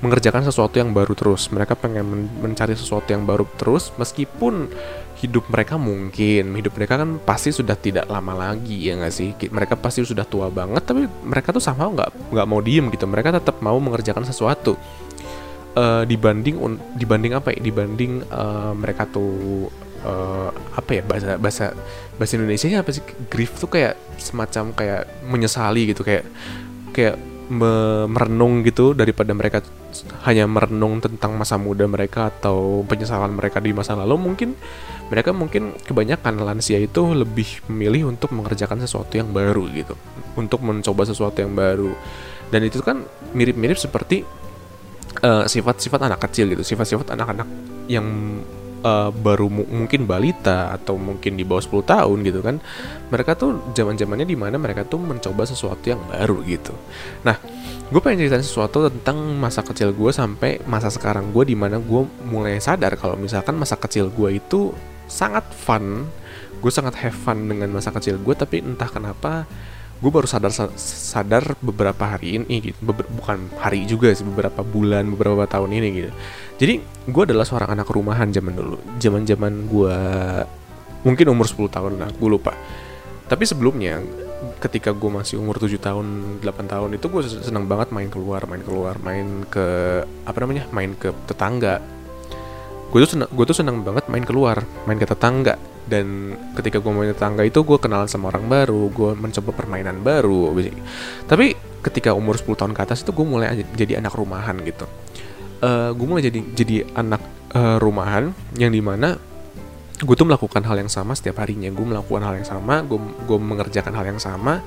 mengerjakan 0.00 0.44
sesuatu 0.44 0.80
yang 0.80 0.96
baru 0.96 1.12
terus. 1.12 1.52
Mereka 1.52 1.76
pengen 1.76 2.04
men 2.08 2.22
mencari 2.40 2.72
sesuatu 2.72 3.12
yang 3.12 3.28
baru 3.28 3.44
terus 3.60 3.92
meskipun 4.00 4.72
hidup 5.20 5.52
mereka 5.52 5.76
mungkin 5.76 6.56
hidup 6.56 6.72
mereka 6.72 6.96
kan 6.96 7.20
pasti 7.20 7.52
sudah 7.52 7.76
tidak 7.76 8.08
lama 8.08 8.32
lagi 8.32 8.88
ya 8.88 8.96
nggak 8.96 9.12
sih? 9.12 9.36
Mereka 9.36 9.76
pasti 9.76 10.00
sudah 10.00 10.24
tua 10.24 10.48
banget 10.48 10.80
tapi 10.88 11.04
mereka 11.04 11.52
tuh 11.52 11.60
sama 11.60 11.92
nggak 11.92 12.32
nggak 12.32 12.46
mau 12.48 12.60
diem 12.64 12.88
gitu. 12.88 13.04
Mereka 13.04 13.36
tetap 13.36 13.60
mau 13.60 13.76
mengerjakan 13.76 14.24
sesuatu. 14.24 14.74
Uh, 15.70 16.02
dibanding 16.02 16.58
dibanding 16.96 17.36
apa 17.36 17.54
ya? 17.54 17.60
Dibanding 17.62 18.26
uh, 18.32 18.74
mereka 18.74 19.04
tuh 19.06 19.68
uh, 20.02 20.48
apa 20.74 20.90
ya? 20.96 21.02
Bahasa 21.04 21.36
bahasa 21.36 21.64
bahasa 22.16 22.32
Indonesia 22.40 22.66
apa 22.72 22.90
sih? 22.90 23.04
Grief 23.28 23.52
tuh 23.60 23.68
kayak 23.68 24.00
semacam 24.16 24.72
kayak 24.72 25.02
menyesali 25.28 25.92
gitu 25.92 26.02
kayak 26.02 26.24
kayak 26.96 27.29
merenung 27.50 28.62
gitu 28.62 28.94
daripada 28.94 29.34
mereka 29.34 29.58
hanya 30.22 30.46
merenung 30.46 31.02
tentang 31.02 31.34
masa 31.34 31.58
muda 31.58 31.82
mereka 31.90 32.30
atau 32.30 32.86
penyesalan 32.86 33.34
mereka 33.34 33.58
di 33.58 33.74
masa 33.74 33.98
lalu 33.98 34.30
mungkin 34.30 34.54
mereka 35.10 35.34
mungkin 35.34 35.74
kebanyakan 35.82 36.46
lansia 36.46 36.78
itu 36.78 37.10
lebih 37.10 37.66
memilih 37.66 38.14
untuk 38.14 38.30
mengerjakan 38.30 38.78
sesuatu 38.86 39.18
yang 39.18 39.34
baru 39.34 39.66
gitu 39.74 39.98
untuk 40.38 40.62
mencoba 40.62 41.02
sesuatu 41.02 41.42
yang 41.42 41.50
baru. 41.58 41.90
Dan 42.54 42.62
itu 42.62 42.78
kan 42.78 43.02
mirip-mirip 43.34 43.74
seperti 43.74 44.22
eh, 45.22 45.44
sifat-sifat 45.50 46.00
uh, 46.02 46.06
anak 46.06 46.22
kecil 46.30 46.54
gitu 46.54 46.62
sifat-sifat 46.62 47.18
anak-anak 47.18 47.46
yang 47.90 48.06
uh, 48.82 49.10
baru 49.12 49.48
mungkin 49.48 50.04
balita 50.04 50.72
atau 50.74 50.96
mungkin 50.96 51.36
di 51.36 51.44
bawah 51.44 51.62
10 51.62 51.92
tahun 51.92 52.18
gitu 52.24 52.40
kan 52.40 52.56
mereka 53.08 53.36
tuh 53.36 53.72
zaman 53.76 53.96
zamannya 53.96 54.26
di 54.28 54.36
mana 54.36 54.56
mereka 54.56 54.84
tuh 54.84 55.00
mencoba 55.00 55.44
sesuatu 55.44 55.84
yang 55.84 56.00
baru 56.08 56.40
gitu. 56.44 56.72
Nah 57.24 57.36
gue 57.90 58.00
pengen 58.00 58.22
ceritain 58.22 58.46
sesuatu 58.46 58.86
tentang 58.86 59.18
masa 59.34 59.66
kecil 59.66 59.90
gue 59.90 60.14
sampai 60.14 60.62
masa 60.64 60.94
sekarang 60.94 61.34
gue 61.34 61.42
di 61.42 61.58
mana 61.58 61.82
gue 61.82 62.06
mulai 62.30 62.62
sadar 62.62 62.94
kalau 62.94 63.18
misalkan 63.18 63.58
masa 63.58 63.74
kecil 63.74 64.08
gue 64.14 64.38
itu 64.38 64.70
sangat 65.10 65.42
fun 65.50 66.06
gue 66.62 66.70
sangat 66.70 66.94
have 67.02 67.16
fun 67.16 67.50
dengan 67.50 67.72
masa 67.74 67.90
kecil 67.90 68.20
gue 68.22 68.34
tapi 68.38 68.62
entah 68.62 68.86
kenapa 68.86 69.42
gue 70.00 70.08
baru 70.10 70.24
sadar 70.24 70.48
sadar 70.80 71.44
beberapa 71.60 72.16
hari 72.16 72.40
ini 72.40 72.72
gitu. 72.72 72.78
Beber, 72.80 73.04
bukan 73.12 73.52
hari 73.60 73.84
juga 73.84 74.08
sih 74.16 74.24
beberapa 74.24 74.64
bulan 74.64 75.04
beberapa 75.12 75.44
tahun 75.44 75.76
ini 75.76 75.88
gitu. 75.92 76.10
Jadi 76.56 76.74
gue 77.04 77.22
adalah 77.28 77.44
seorang 77.44 77.76
anak 77.76 77.88
rumahan 77.92 78.32
zaman 78.32 78.56
dulu. 78.56 78.80
Zaman 78.96 79.28
zaman 79.28 79.68
gue 79.68 79.96
mungkin 81.04 81.26
umur 81.32 81.44
10 81.48 81.68
tahun 81.68 81.92
lah 82.00 82.08
gue 82.16 82.28
lupa. 82.32 82.56
Tapi 83.28 83.44
sebelumnya 83.44 84.00
ketika 84.64 84.96
gue 84.96 85.10
masih 85.12 85.36
umur 85.36 85.60
7 85.60 85.76
tahun 85.76 86.40
8 86.40 86.72
tahun 86.72 86.90
itu 86.96 87.06
gue 87.12 87.22
senang 87.44 87.68
banget 87.68 87.92
main 87.92 88.08
keluar 88.08 88.40
main 88.48 88.64
keluar 88.64 88.96
main 89.04 89.44
ke 89.52 90.00
apa 90.24 90.38
namanya 90.40 90.64
main 90.72 90.96
ke 90.96 91.12
tetangga. 91.28 91.76
Gue 92.88 93.04
tuh 93.04 93.20
senang 93.20 93.28
gue 93.28 93.44
tuh 93.44 93.56
senang 93.56 93.84
banget 93.84 94.08
main 94.08 94.24
keluar 94.24 94.64
main 94.88 94.96
ke 94.96 95.04
tetangga 95.04 95.60
dan 95.90 96.38
ketika 96.54 96.78
gue 96.78 96.92
main 96.94 97.10
tetangga 97.10 97.42
itu 97.42 97.66
gue 97.66 97.78
kenalan 97.82 98.06
sama 98.06 98.30
orang 98.30 98.46
baru 98.46 98.86
gue 98.94 99.10
mencoba 99.18 99.50
permainan 99.50 99.98
baru 100.06 100.54
tapi 101.26 101.58
ketika 101.80 102.12
umur 102.12 102.36
10 102.36 102.60
tahun 102.60 102.72
ke 102.76 102.80
atas 102.84 103.02
itu 103.02 103.10
gue 103.10 103.26
mulai 103.26 103.64
jadi 103.74 103.98
anak 103.98 104.14
rumahan 104.14 104.56
gitu. 104.62 104.86
Uh, 105.60 105.66
eh, 105.66 105.90
gue 105.96 106.06
mulai 106.06 106.22
jadi 106.24 106.40
jadi 106.56 106.74
anak 106.96 107.22
uh, 107.56 107.76
rumahan 107.80 108.32
yang 108.56 108.72
di 108.72 108.80
mana 108.84 109.16
gue 110.00 110.16
tuh 110.16 110.24
melakukan 110.24 110.64
hal 110.64 110.76
yang 110.76 110.92
sama 110.92 111.16
setiap 111.16 111.40
harinya. 111.40 111.72
Gue 111.72 111.84
melakukan 111.88 112.22
hal 112.24 112.34
yang 112.40 112.48
sama 112.48 112.84
gue 112.84 113.00
gue 113.00 113.38
mengerjakan 113.40 113.92
hal 113.96 114.04
yang 114.06 114.20
sama 114.20 114.60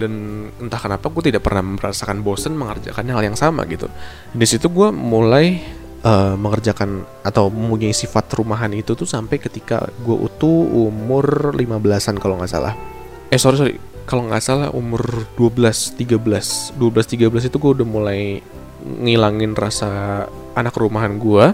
dan 0.00 0.12
entah 0.58 0.80
kenapa 0.80 1.06
gue 1.12 1.28
tidak 1.30 1.44
pernah 1.44 1.76
merasakan 1.76 2.24
bosen 2.24 2.56
mengerjakan 2.58 3.04
hal 3.10 3.22
yang 3.22 3.38
sama 3.38 3.62
gitu. 3.70 3.86
Di 4.34 4.46
situ 4.46 4.66
gue 4.70 4.90
mulai 4.90 5.62
uh, 6.04 6.34
mengerjakan 6.36 7.04
atau 7.24 7.48
mempunyai 7.52 7.92
sifat 7.92 8.32
rumahan 8.36 8.72
itu 8.72 8.96
tuh 8.96 9.08
sampai 9.08 9.40
ketika 9.40 9.88
gue 10.04 10.16
utuh 10.16 10.88
umur 10.88 11.56
15-an 11.56 12.16
kalau 12.20 12.40
nggak 12.40 12.52
salah. 12.52 12.74
Eh 13.30 13.38
sorry 13.38 13.56
sorry, 13.56 13.74
kalau 14.08 14.26
nggak 14.26 14.42
salah 14.42 14.68
umur 14.74 15.28
12, 15.38 15.96
13, 15.96 16.76
12, 16.76 16.80
13 16.80 17.48
itu 17.48 17.56
gue 17.56 17.70
udah 17.80 17.86
mulai 17.86 18.42
ngilangin 18.80 19.52
rasa 19.52 20.24
anak 20.56 20.72
rumahan 20.74 21.20
gue 21.20 21.52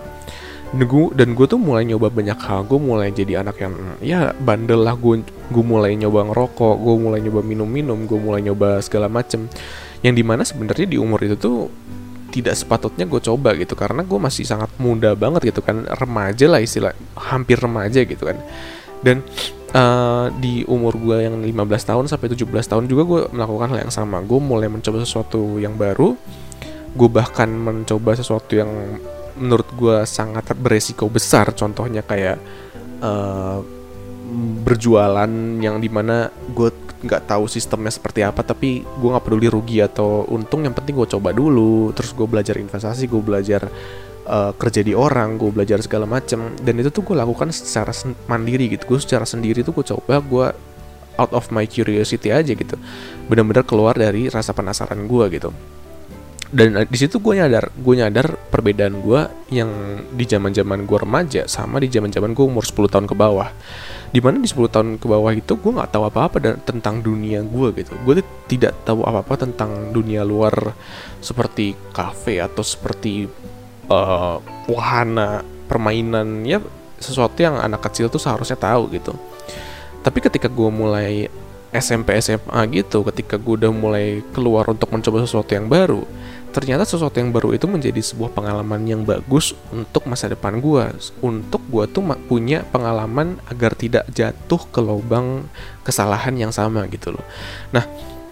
dan 1.15 1.29
gue 1.39 1.47
tuh 1.47 1.61
mulai 1.63 1.87
nyoba 1.87 2.11
banyak 2.11 2.37
hal. 2.43 2.67
Gue 2.67 2.81
mulai 2.83 3.15
jadi 3.15 3.41
anak 3.41 3.57
yang 3.63 3.75
ya 4.03 4.35
bandel 4.35 4.83
lah. 4.83 4.99
Gue 4.99 5.23
gue 5.25 5.65
mulai 5.65 5.95
nyoba 5.95 6.27
ngerokok 6.33 6.75
gue 6.83 6.95
mulai 6.99 7.19
nyoba 7.23 7.41
minum-minum 7.47 8.05
gue 8.05 8.19
mulai 8.19 8.43
nyoba 8.43 8.83
segala 8.83 9.07
macem. 9.07 9.47
Yang 10.03 10.15
di 10.21 10.25
mana 10.27 10.43
sebenarnya 10.43 10.87
di 10.91 10.99
umur 10.99 11.23
itu 11.23 11.39
tuh 11.39 11.71
tidak 12.37 12.53
sepatutnya 12.53 13.09
gue 13.09 13.21
coba 13.25 13.57
gitu 13.57 13.73
karena 13.73 14.05
gue 14.05 14.19
masih 14.21 14.45
sangat 14.45 14.69
muda 14.77 15.17
banget 15.17 15.49
gitu 15.49 15.65
kan 15.65 15.89
remaja 15.89 16.47
lah 16.53 16.61
istilah 16.61 16.93
hampir 17.17 17.57
remaja 17.57 18.05
gitu 18.05 18.29
kan. 18.29 18.37
Dan 19.01 19.25
uh, 19.73 20.29
di 20.37 20.65
umur 20.69 20.97
gue 21.01 21.25
yang 21.25 21.41
15 21.41 21.89
tahun 21.89 22.05
sampai 22.13 22.29
17 22.37 22.49
tahun 22.53 22.85
juga 22.85 23.03
gue 23.09 23.21
melakukan 23.33 23.73
hal 23.73 23.79
yang 23.89 23.95
sama. 23.95 24.21
Gue 24.21 24.41
mulai 24.41 24.69
mencoba 24.69 25.01
sesuatu 25.01 25.57
yang 25.57 25.75
baru 25.75 26.13
gue 26.97 27.09
bahkan 27.13 27.53
mencoba 27.53 28.17
sesuatu 28.17 28.57
yang 28.57 28.73
menurut 29.37 29.69
gue 29.77 29.97
sangat 30.09 30.57
beresiko 30.57 31.13
besar. 31.13 31.53
Contohnya 31.53 32.01
kayak 32.01 32.41
uh, 33.05 33.61
berjualan 34.65 35.31
yang 35.61 35.79
di 35.79 35.93
mana 35.93 36.33
gue 36.51 36.71
nggak 36.97 37.29
tahu 37.29 37.45
sistemnya 37.45 37.93
seperti 37.93 38.25
apa 38.25 38.41
tapi 38.41 38.81
gue 38.81 39.09
nggak 39.13 39.25
peduli 39.29 39.53
rugi 39.53 39.85
atau 39.85 40.25
untung 40.33 40.65
yang 40.65 40.73
penting 40.73 40.97
gue 40.97 41.09
coba 41.19 41.31
dulu. 41.33 41.93
Terus 41.93 42.17
gue 42.17 42.27
belajar 42.29 42.57
investasi 42.57 43.05
gue 43.11 43.23
belajar 43.23 43.69
uh, 44.27 44.53
kerja 44.57 44.81
di 44.81 44.97
orang 44.97 45.37
gue 45.37 45.51
belajar 45.53 45.81
segala 45.85 46.09
macem. 46.09 46.57
Dan 46.57 46.81
itu 46.81 46.89
tuh 46.89 47.05
gue 47.05 47.17
lakukan 47.17 47.53
secara 47.53 47.93
mandiri 48.29 48.73
gitu. 48.73 48.97
Gue 48.97 49.01
secara 49.03 49.29
sendiri 49.29 49.61
tuh 49.61 49.77
gue 49.77 49.85
coba 49.97 50.21
gue 50.23 50.47
out 51.17 51.33
of 51.33 51.49
my 51.53 51.65
curiosity 51.69 52.33
aja 52.33 52.53
gitu. 52.53 52.77
Benar-benar 53.29 53.65
keluar 53.65 53.97
dari 53.97 54.29
rasa 54.29 54.57
penasaran 54.57 55.05
gue 55.05 55.25
gitu. 55.33 55.51
Dan 56.47 56.79
di 56.87 56.99
situ 56.99 57.19
gue 57.19 57.43
nyadar 57.43 57.75
gue 57.75 57.95
nyadar 57.99 58.39
perbedaan 58.55 59.03
gue 59.03 59.21
yang 59.51 59.71
di 60.15 60.25
zaman 60.31 60.55
zaman 60.55 60.87
gue 60.87 60.99
remaja 61.03 61.43
sama 61.51 61.83
di 61.83 61.91
zaman 61.91 62.15
zaman 62.15 62.39
gue 62.39 62.47
umur 62.47 62.63
10 62.63 62.87
tahun 62.87 63.07
ke 63.11 63.15
bawah 63.19 63.51
di 64.17 64.25
mana 64.25 64.41
di 64.41 64.49
10 64.49 64.73
tahun 64.73 64.89
ke 64.97 65.05
bawah 65.13 65.29
itu 65.37 65.61
gue 65.61 65.77
nggak 65.77 65.93
tahu 65.93 66.09
apa-apa 66.09 66.65
tentang 66.65 67.05
dunia 67.05 67.45
gue 67.45 67.69
gitu. 67.77 67.93
Gue 68.01 68.25
tidak 68.49 68.73
tahu 68.89 69.05
apa-apa 69.05 69.45
tentang 69.45 69.93
dunia 69.93 70.25
luar 70.25 70.73
seperti 71.21 71.77
kafe 71.93 72.41
atau 72.41 72.65
seperti 72.65 73.29
uh, 73.93 74.41
wahana 74.73 75.45
permainan 75.69 76.49
ya 76.49 76.65
sesuatu 76.97 77.37
yang 77.45 77.61
anak 77.61 77.85
kecil 77.93 78.09
tuh 78.09 78.17
seharusnya 78.17 78.57
tahu 78.57 78.89
gitu. 78.97 79.13
Tapi 80.01 80.19
ketika 80.25 80.49
gue 80.49 80.71
mulai 80.73 81.29
SMP 81.77 82.17
SMA 82.25 82.61
gitu 82.73 83.05
ketika 83.13 83.37
gue 83.37 83.55
udah 83.61 83.69
mulai 83.69 84.25
keluar 84.33 84.65
untuk 84.73 84.89
mencoba 84.97 85.29
sesuatu 85.29 85.53
yang 85.53 85.69
baru 85.69 86.09
ternyata 86.55 86.89
sesuatu 86.89 87.21
yang 87.21 87.35
baru 87.35 87.53
itu 87.53 87.69
menjadi 87.69 88.01
sebuah 88.01 88.33
pengalaman 88.33 88.81
yang 88.89 89.05
bagus 89.05 89.53
untuk 89.69 90.09
masa 90.09 90.33
depan 90.33 90.57
gue 90.63 90.89
untuk 91.21 91.61
gue 91.69 91.85
tuh 91.91 92.01
punya 92.27 92.65
pengalaman 92.73 93.37
agar 93.53 93.77
tidak 93.77 94.09
jatuh 94.13 94.61
ke 94.73 94.81
lubang 94.81 95.45
kesalahan 95.85 96.33
yang 96.39 96.53
sama 96.55 96.89
gitu 96.89 97.13
loh. 97.13 97.25
Nah 97.77 97.85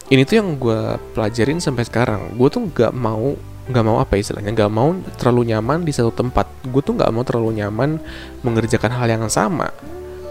ini 0.09 0.25
tuh 0.25 0.41
yang 0.41 0.57
gue 0.57 0.97
pelajarin 1.13 1.61
sampai 1.61 1.85
sekarang. 1.85 2.37
Gue 2.37 2.49
tuh 2.49 2.65
nggak 2.65 2.93
mau 2.97 3.37
nggak 3.65 3.85
mau 3.85 3.97
apa 3.97 4.21
istilahnya 4.21 4.53
nggak 4.53 4.73
mau 4.73 4.93
terlalu 5.17 5.53
nyaman 5.53 5.85
di 5.85 5.93
satu 5.93 6.13
tempat. 6.13 6.49
Gue 6.69 6.81
tuh 6.81 6.97
nggak 6.97 7.11
mau 7.13 7.25
terlalu 7.29 7.61
nyaman 7.61 8.01
mengerjakan 8.41 8.93
hal 8.93 9.09
yang 9.09 9.25
sama 9.29 9.69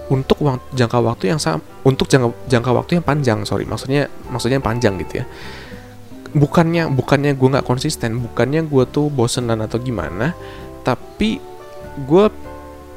untuk 0.10 0.42
jangka 0.74 1.00
waktu 1.00 1.34
yang 1.34 1.42
sama 1.42 1.63
untuk 1.86 2.06
jangka 2.10 2.34
jangka 2.50 2.72
waktu 2.74 2.92
yang 2.98 3.06
panjang 3.06 3.40
sorry. 3.46 3.70
Maksudnya 3.70 4.10
maksudnya 4.30 4.58
panjang 4.62 4.98
gitu 5.02 5.22
ya 5.22 5.28
bukannya 6.34 6.90
bukannya 6.90 7.38
gue 7.38 7.50
nggak 7.54 7.68
konsisten 7.68 8.18
bukannya 8.18 8.66
gue 8.66 8.84
tuh 8.90 9.08
bosenan 9.13 9.62
atau 9.62 9.78
gimana 9.78 10.34
tapi 10.82 11.38
gue 12.10 12.25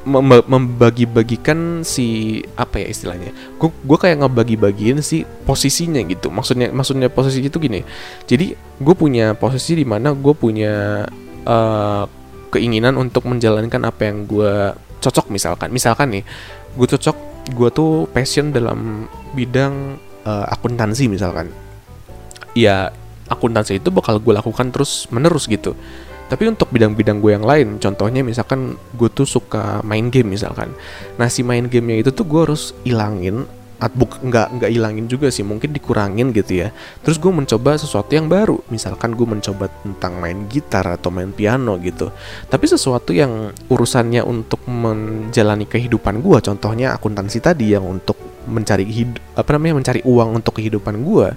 mem 0.07 0.39
membagi-bagikan 0.47 1.83
si 1.83 2.39
apa 2.55 2.79
ya 2.79 2.87
istilahnya 2.87 3.35
gue 3.59 3.69
gue 3.69 3.97
kayak 3.99 4.23
ngebagi-bagiin 4.23 5.03
si 5.03 5.27
posisinya 5.43 5.99
gitu. 6.07 6.31
Maksudnya 6.31 6.71
maksudnya 6.71 7.11
posisi 7.11 7.43
itu 7.43 7.59
gini 7.59 7.83
jadi 8.23 8.55
gue 8.55 8.95
punya 8.95 9.35
posisi 9.35 9.75
di 9.75 9.83
mana 9.83 10.15
gue 10.15 10.31
punya 10.31 11.03
uh, 11.43 12.03
keinginan 12.47 12.95
untuk 12.95 13.27
menjalankan 13.27 13.83
apa 13.83 14.01
yang 14.07 14.23
gue 14.23 14.71
cocok 15.03 15.27
misalkan. 15.27 15.69
Misalkan 15.75 16.15
nih 16.15 16.23
gue 16.79 16.87
cocok 16.87 17.17
gue 17.51 17.69
tuh 17.75 18.07
passion 18.15 18.55
dalam 18.55 19.11
bidang 19.35 19.99
uh, 20.23 20.47
akuntansi 20.55 21.11
misalkan. 21.11 21.51
Ya 22.55 22.95
akuntansi 23.27 23.79
itu 23.79 23.93
bakal 23.93 24.19
gue 24.19 24.33
lakukan 24.35 24.71
terus 24.71 25.05
menerus 25.11 25.47
gitu. 25.47 25.75
Tapi 26.27 26.43
untuk 26.51 26.67
bidang-bidang 26.75 27.23
gue 27.23 27.31
yang 27.39 27.47
lain 27.47 27.79
contohnya 27.79 28.19
misalkan 28.19 28.75
gue 28.99 29.07
tuh 29.07 29.23
suka 29.23 29.79
main 29.87 30.11
game 30.11 30.35
misalkan. 30.35 30.75
Nah 31.15 31.31
si 31.31 31.39
main 31.43 31.71
gamenya 31.71 32.03
itu 32.03 32.11
tuh 32.11 32.27
gue 32.27 32.41
harus 32.51 32.75
ilangin 32.83 33.47
buk 33.77 34.17
nggak 34.25 34.57
nggak 34.57 34.71
hilangin 34.73 35.05
juga 35.05 35.29
sih 35.29 35.45
mungkin 35.45 35.69
dikurangin 35.69 36.33
gitu 36.33 36.65
ya. 36.65 36.73
Terus 37.05 37.21
gue 37.21 37.29
mencoba 37.29 37.77
sesuatu 37.77 38.09
yang 38.11 38.25
baru. 38.25 38.57
Misalkan 38.73 39.13
gue 39.13 39.23
mencoba 39.23 39.69
tentang 39.85 40.17
main 40.17 40.49
gitar 40.49 40.83
atau 40.89 41.13
main 41.13 41.29
piano 41.29 41.77
gitu. 41.79 42.09
Tapi 42.49 42.65
sesuatu 42.65 43.13
yang 43.13 43.53
urusannya 43.69 44.25
untuk 44.25 44.65
menjalani 44.65 45.69
kehidupan 45.69 46.25
gue 46.25 46.37
contohnya 46.41 46.97
akuntansi 46.97 47.37
tadi 47.39 47.71
yang 47.77 47.85
untuk 47.85 48.17
mencari 48.47 48.87
hidup 48.87 49.19
apa 49.35 49.53
namanya 49.53 49.77
mencari 49.77 50.01
uang 50.01 50.41
untuk 50.41 50.57
kehidupan 50.57 51.03
gue 51.03 51.27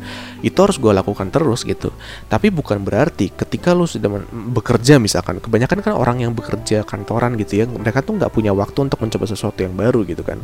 itu 0.41 0.57
harus 0.57 0.81
gue 0.81 0.89
lakukan 0.95 1.29
terus 1.29 1.67
gitu. 1.67 1.93
Tapi 2.31 2.49
bukan 2.49 2.81
berarti 2.81 3.29
ketika 3.35 3.77
lu 3.77 3.85
sudah 3.85 4.23
bekerja 4.31 4.97
misalkan 4.97 5.43
kebanyakan 5.43 5.85
kan 5.85 5.93
orang 5.99 6.23
yang 6.25 6.33
bekerja 6.33 6.87
kantoran 6.87 7.37
gitu 7.37 7.61
ya 7.61 7.65
mereka 7.69 8.01
tuh 8.01 8.17
nggak 8.17 8.33
punya 8.33 8.55
waktu 8.55 8.89
untuk 8.89 9.03
mencoba 9.03 9.25
sesuatu 9.29 9.61
yang 9.61 9.75
baru 9.75 10.07
gitu 10.07 10.23
kan. 10.25 10.41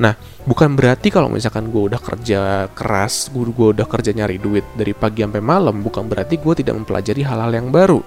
Nah 0.00 0.16
bukan 0.46 0.72
berarti 0.78 1.12
kalau 1.12 1.28
misalkan 1.28 1.68
gue 1.68 1.82
udah 1.92 2.00
kerja 2.00 2.70
keras 2.72 3.28
gue 3.34 3.50
gue 3.50 3.68
udah 3.76 3.86
kerja 3.90 4.16
nyari 4.16 4.40
duit 4.40 4.64
dari 4.72 4.96
pagi 4.96 5.26
sampai 5.26 5.42
malam 5.44 5.82
bukan 5.84 6.08
berarti 6.08 6.40
gue 6.40 6.54
tidak 6.64 6.78
mempelajari 6.80 7.20
hal-hal 7.26 7.52
yang 7.52 7.68
baru. 7.68 8.00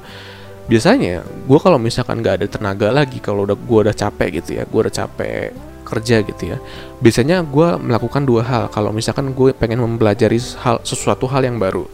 Biasanya 0.67 1.23
gue 1.47 1.59
kalau 1.63 1.79
misalkan 1.79 2.19
nggak 2.19 2.43
ada 2.43 2.47
tenaga 2.49 2.91
lagi 2.91 3.23
kalau 3.23 3.47
udah 3.47 3.55
gue 3.55 3.79
udah 3.87 3.95
capek 3.95 4.43
gitu 4.43 4.59
ya 4.59 4.63
gue 4.67 4.79
udah 4.83 4.91
capek 4.91 5.76
kerja 5.87 6.19
gitu 6.21 6.43
ya. 6.43 6.57
Biasanya 6.99 7.41
gue 7.47 7.79
melakukan 7.79 8.27
dua 8.27 8.43
hal. 8.43 8.63
Kalau 8.67 8.91
misalkan 8.91 9.31
gue 9.31 9.55
pengen 9.55 9.79
mempelajari 9.79 10.35
hal 10.59 10.83
sesuatu 10.83 11.25
hal 11.31 11.47
yang 11.47 11.55
baru. 11.55 11.87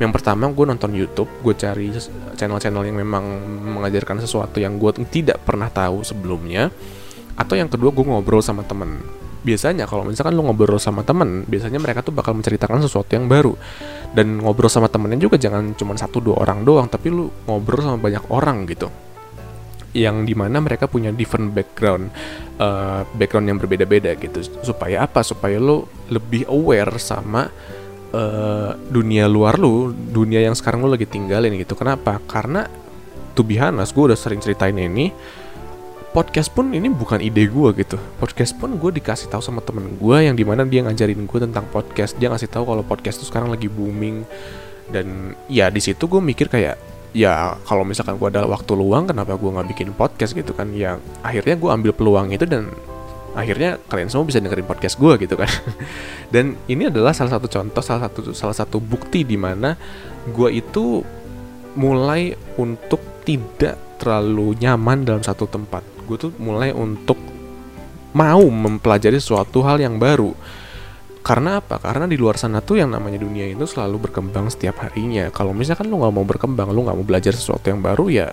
Yang 0.00 0.10
pertama 0.16 0.48
gue 0.48 0.64
nonton 0.64 0.90
YouTube. 0.96 1.28
Gue 1.44 1.52
cari 1.52 1.92
channel-channel 2.34 2.82
yang 2.88 2.96
memang 2.98 3.24
mengajarkan 3.78 4.24
sesuatu 4.24 4.58
yang 4.58 4.80
gue 4.80 4.90
tidak 5.12 5.44
pernah 5.44 5.68
tahu 5.68 6.00
sebelumnya. 6.00 6.72
Atau 7.36 7.60
yang 7.60 7.68
kedua 7.68 7.92
gue 7.92 8.04
ngobrol 8.08 8.40
sama 8.40 8.64
temen. 8.64 9.04
Biasanya 9.44 9.84
kalau 9.84 10.08
misalkan 10.08 10.32
lu 10.32 10.48
ngobrol 10.48 10.80
sama 10.80 11.04
temen 11.04 11.44
biasanya 11.44 11.76
mereka 11.76 12.00
tuh 12.00 12.16
bakal 12.16 12.32
menceritakan 12.32 12.80
sesuatu 12.80 13.12
yang 13.12 13.28
baru. 13.28 13.52
Dan 14.16 14.40
ngobrol 14.40 14.72
sama 14.72 14.88
temennya 14.88 15.20
juga 15.20 15.36
jangan 15.36 15.76
cuma 15.76 15.94
satu 16.00 16.24
dua 16.24 16.40
orang 16.40 16.64
doang 16.64 16.88
tapi 16.88 17.12
lu 17.12 17.28
ngobrol 17.44 17.84
sama 17.84 17.98
banyak 18.00 18.24
orang 18.32 18.64
gitu 18.64 18.88
yang 19.94 20.26
di 20.26 20.34
mana 20.34 20.58
mereka 20.58 20.90
punya 20.90 21.14
different 21.14 21.54
background 21.54 22.10
uh, 22.58 23.06
background 23.14 23.46
yang 23.48 23.58
berbeda-beda 23.62 24.12
gitu. 24.18 24.42
Supaya 24.60 25.06
apa? 25.06 25.22
Supaya 25.22 25.56
lo 25.62 25.88
lebih 26.10 26.50
aware 26.50 26.98
sama 26.98 27.46
uh, 28.10 28.70
dunia 28.90 29.30
luar 29.30 29.56
lo 29.56 29.94
dunia 29.94 30.42
yang 30.42 30.58
sekarang 30.58 30.82
lo 30.82 30.90
lagi 30.90 31.06
tinggalin 31.06 31.54
gitu. 31.56 31.78
Kenapa? 31.78 32.18
Karena 32.26 32.66
to 33.34 33.42
be 33.46 33.58
honest 33.58 33.94
gue 33.94 34.04
udah 34.10 34.18
sering 34.18 34.38
ceritain 34.38 34.78
ini 34.78 35.10
podcast 36.14 36.54
pun 36.54 36.70
ini 36.70 36.86
bukan 36.86 37.18
ide 37.18 37.50
gue 37.50 37.70
gitu. 37.74 37.98
Podcast 38.22 38.54
pun 38.54 38.78
gue 38.78 38.90
dikasih 38.94 39.26
tahu 39.26 39.42
sama 39.42 39.58
temen 39.58 39.98
gue 39.98 40.16
yang 40.22 40.38
di 40.38 40.46
mana 40.46 40.62
dia 40.62 40.86
ngajarin 40.86 41.26
gue 41.26 41.38
tentang 41.42 41.66
podcast. 41.74 42.14
Dia 42.14 42.30
ngasih 42.30 42.46
tahu 42.46 42.70
kalau 42.70 42.86
podcast 42.86 43.18
tuh 43.18 43.26
sekarang 43.26 43.50
lagi 43.50 43.66
booming. 43.66 44.22
Dan 44.86 45.34
ya 45.50 45.66
di 45.74 45.82
situ 45.82 46.06
gue 46.06 46.22
mikir 46.22 46.46
kayak 46.46 46.93
ya 47.14 47.54
kalau 47.64 47.86
misalkan 47.86 48.18
gue 48.18 48.28
ada 48.28 48.42
waktu 48.44 48.74
luang 48.74 49.06
kenapa 49.06 49.38
gue 49.38 49.46
nggak 49.46 49.68
bikin 49.70 49.88
podcast 49.94 50.34
gitu 50.34 50.52
kan? 50.52 50.74
Ya 50.74 50.98
akhirnya 51.22 51.54
gue 51.54 51.70
ambil 51.70 51.92
peluang 51.94 52.34
itu 52.34 52.44
dan 52.44 52.74
akhirnya 53.38 53.78
kalian 53.86 54.10
semua 54.10 54.26
bisa 54.26 54.42
dengerin 54.42 54.66
podcast 54.66 54.98
gue 54.98 55.14
gitu 55.22 55.38
kan. 55.38 55.48
Dan 56.34 56.58
ini 56.66 56.90
adalah 56.90 57.14
salah 57.14 57.38
satu 57.38 57.46
contoh 57.46 57.80
salah 57.80 58.10
satu 58.10 58.34
salah 58.34 58.56
satu 58.58 58.82
bukti 58.82 59.22
di 59.22 59.38
mana 59.38 59.78
gue 60.26 60.50
itu 60.50 61.06
mulai 61.78 62.34
untuk 62.58 63.00
tidak 63.22 63.78
terlalu 64.02 64.58
nyaman 64.58 65.06
dalam 65.06 65.22
satu 65.22 65.46
tempat. 65.46 65.86
Gue 66.04 66.18
tuh 66.18 66.34
mulai 66.42 66.74
untuk 66.74 67.16
mau 68.14 68.42
mempelajari 68.46 69.18
suatu 69.18 69.62
hal 69.62 69.82
yang 69.82 69.98
baru 69.98 70.34
karena 71.24 71.64
apa? 71.64 71.80
Karena 71.80 72.04
di 72.04 72.20
luar 72.20 72.36
sana 72.36 72.60
tuh 72.60 72.84
yang 72.84 72.92
namanya 72.92 73.16
dunia 73.16 73.48
itu 73.48 73.64
selalu 73.64 74.12
berkembang 74.12 74.52
setiap 74.52 74.76
harinya. 74.84 75.32
Kalau 75.32 75.56
misalkan 75.56 75.88
lu 75.88 76.04
nggak 76.04 76.12
mau 76.12 76.26
berkembang, 76.28 76.68
lu 76.68 76.84
nggak 76.84 76.96
mau 77.00 77.06
belajar 77.06 77.32
sesuatu 77.32 77.72
yang 77.72 77.80
baru 77.80 78.12
ya, 78.12 78.28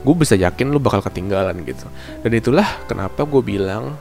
gue 0.00 0.14
bisa 0.16 0.32
yakin 0.32 0.72
lu 0.72 0.80
bakal 0.80 1.04
ketinggalan 1.04 1.60
gitu. 1.68 1.84
Dan 2.24 2.32
itulah 2.32 2.64
kenapa 2.88 3.28
gue 3.28 3.44
bilang 3.44 4.00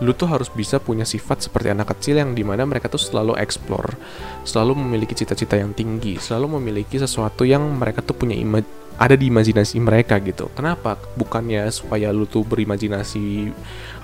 lu 0.00 0.16
tuh 0.16 0.28
harus 0.32 0.48
bisa 0.48 0.80
punya 0.80 1.04
sifat 1.04 1.44
seperti 1.44 1.76
anak 1.76 1.92
kecil 1.96 2.16
yang 2.16 2.32
di 2.32 2.40
mana 2.40 2.64
mereka 2.64 2.88
tuh 2.88 3.00
selalu 3.00 3.36
explore, 3.36 3.96
selalu 4.48 4.80
memiliki 4.80 5.12
cita-cita 5.12 5.60
yang 5.60 5.76
tinggi, 5.76 6.16
selalu 6.16 6.56
memiliki 6.56 6.96
sesuatu 6.96 7.44
yang 7.44 7.60
mereka 7.76 8.00
tuh 8.00 8.16
punya 8.16 8.36
ada 9.00 9.16
di 9.16 9.32
imajinasi 9.32 9.80
mereka 9.80 10.20
gitu. 10.20 10.52
Kenapa? 10.52 11.00
Bukannya 11.16 11.72
supaya 11.72 12.12
lu 12.12 12.28
tuh 12.28 12.44
berimajinasi 12.44 13.48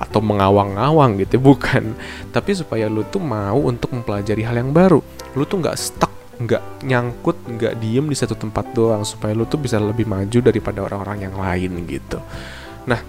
atau 0.00 0.20
mengawang-awang 0.24 1.20
gitu, 1.20 1.36
bukan. 1.52 1.92
Tapi 2.32 2.50
supaya 2.56 2.88
lu 2.88 3.04
tuh 3.04 3.20
mau 3.20 3.60
untuk 3.60 3.92
mempelajari 3.92 4.40
hal 4.40 4.56
yang 4.56 4.72
baru. 4.72 5.04
Lu 5.36 5.44
tuh 5.44 5.60
nggak 5.60 5.76
stuck, 5.76 6.12
nggak 6.40 6.88
nyangkut, 6.88 7.36
nggak 7.44 7.76
diem 7.76 8.08
di 8.08 8.16
satu 8.16 8.36
tempat 8.40 8.72
doang. 8.72 9.04
Supaya 9.04 9.36
lu 9.36 9.44
tuh 9.44 9.60
bisa 9.60 9.76
lebih 9.76 10.08
maju 10.08 10.38
daripada 10.40 10.80
orang-orang 10.80 11.28
yang 11.28 11.36
lain 11.36 11.84
gitu. 11.84 12.16
Nah, 12.88 13.00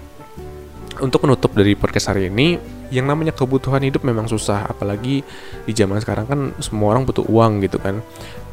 untuk 0.99 1.23
menutup 1.23 1.55
dari 1.55 1.71
podcast 1.79 2.11
hari 2.11 2.27
ini, 2.27 2.76
yang 2.93 3.07
namanya 3.07 3.35
kebutuhan 3.35 3.83
hidup 3.83 4.07
memang 4.07 4.27
susah 4.31 4.67
apalagi 4.69 5.23
di 5.67 5.73
zaman 5.75 5.99
sekarang 5.99 6.25
kan 6.25 6.39
semua 6.63 6.95
orang 6.95 7.03
butuh 7.03 7.25
uang 7.27 7.63
gitu 7.65 7.79
kan. 7.81 7.99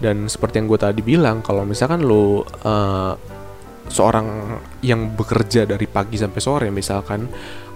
Dan 0.03 0.27
seperti 0.27 0.61
yang 0.63 0.67
gue 0.67 0.81
tadi 0.81 1.01
bilang 1.01 1.41
kalau 1.41 1.63
misalkan 1.63 2.03
lo 2.03 2.43
uh, 2.43 3.15
seorang 3.89 4.59
yang 4.81 5.13
bekerja 5.13 5.69
dari 5.69 5.85
pagi 5.85 6.17
sampai 6.17 6.41
sore 6.41 6.69
misalkan 6.73 7.29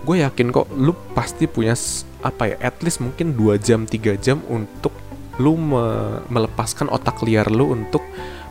gue 0.09 0.16
yakin 0.25 0.49
kok 0.49 0.73
lu 0.79 0.97
pasti 1.12 1.44
punya 1.44 1.77
apa 2.25 2.55
ya 2.55 2.57
at 2.64 2.81
least 2.81 3.05
mungkin 3.05 3.37
dua 3.37 3.61
jam 3.61 3.85
tiga 3.85 4.16
jam 4.16 4.40
untuk 4.49 4.94
lu 5.38 5.55
me 5.55 6.18
melepaskan 6.33 6.90
otak 6.90 7.23
liar 7.23 7.47
lu 7.53 7.71
untuk 7.71 8.03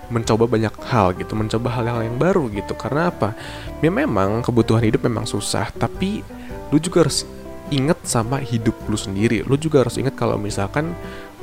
mencoba 0.07 0.47
banyak 0.47 0.71
hal 0.87 1.11
gitu 1.19 1.35
mencoba 1.35 1.67
hal-hal 1.75 1.99
yang 2.07 2.15
baru 2.15 2.47
gitu. 2.47 2.71
Karena 2.79 3.11
apa? 3.11 3.35
Ya 3.83 3.91
memang 3.91 4.39
kebutuhan 4.39 4.83
hidup 4.87 5.03
memang 5.03 5.27
susah 5.27 5.67
tapi 5.75 6.23
lu 6.71 6.79
juga 6.79 7.07
harus 7.07 7.27
inget 7.69 7.99
sama 8.07 8.39
hidup 8.41 8.75
lu 8.87 8.97
sendiri. 8.99 9.43
Lu 9.43 9.59
juga 9.59 9.83
harus 9.85 9.97
inget 9.99 10.15
kalau 10.15 10.39
misalkan 10.39 10.95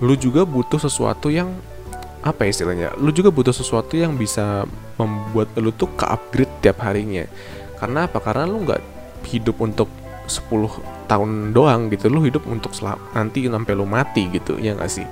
lu 0.03 0.15
juga 0.19 0.43
butuh 0.45 0.81
sesuatu 0.81 1.31
yang 1.31 1.55
apa 2.25 2.49
ya 2.49 2.57
istilahnya 2.57 2.89
lu 2.97 3.13
juga 3.13 3.29
butuh 3.29 3.53
sesuatu 3.53 4.01
yang 4.01 4.17
bisa 4.17 4.65
membuat 4.97 5.53
lu 5.61 5.69
tuh 5.77 5.93
ke 5.95 6.05
upgrade 6.09 6.53
tiap 6.65 6.81
harinya. 6.83 7.29
Karena 7.77 8.09
apa? 8.09 8.19
Karena 8.23 8.49
lu 8.49 8.65
nggak 8.65 8.83
hidup 9.29 9.61
untuk 9.61 9.89
10 10.25 11.09
tahun 11.09 11.53
doang 11.53 11.93
gitu. 11.93 12.09
Lu 12.09 12.25
hidup 12.25 12.49
untuk 12.49 12.73
nanti 13.13 13.45
sampai 13.45 13.73
lu 13.77 13.85
mati 13.85 14.29
gitu 14.33 14.57
ya 14.57 14.73
gak 14.73 14.89
sih 14.89 15.05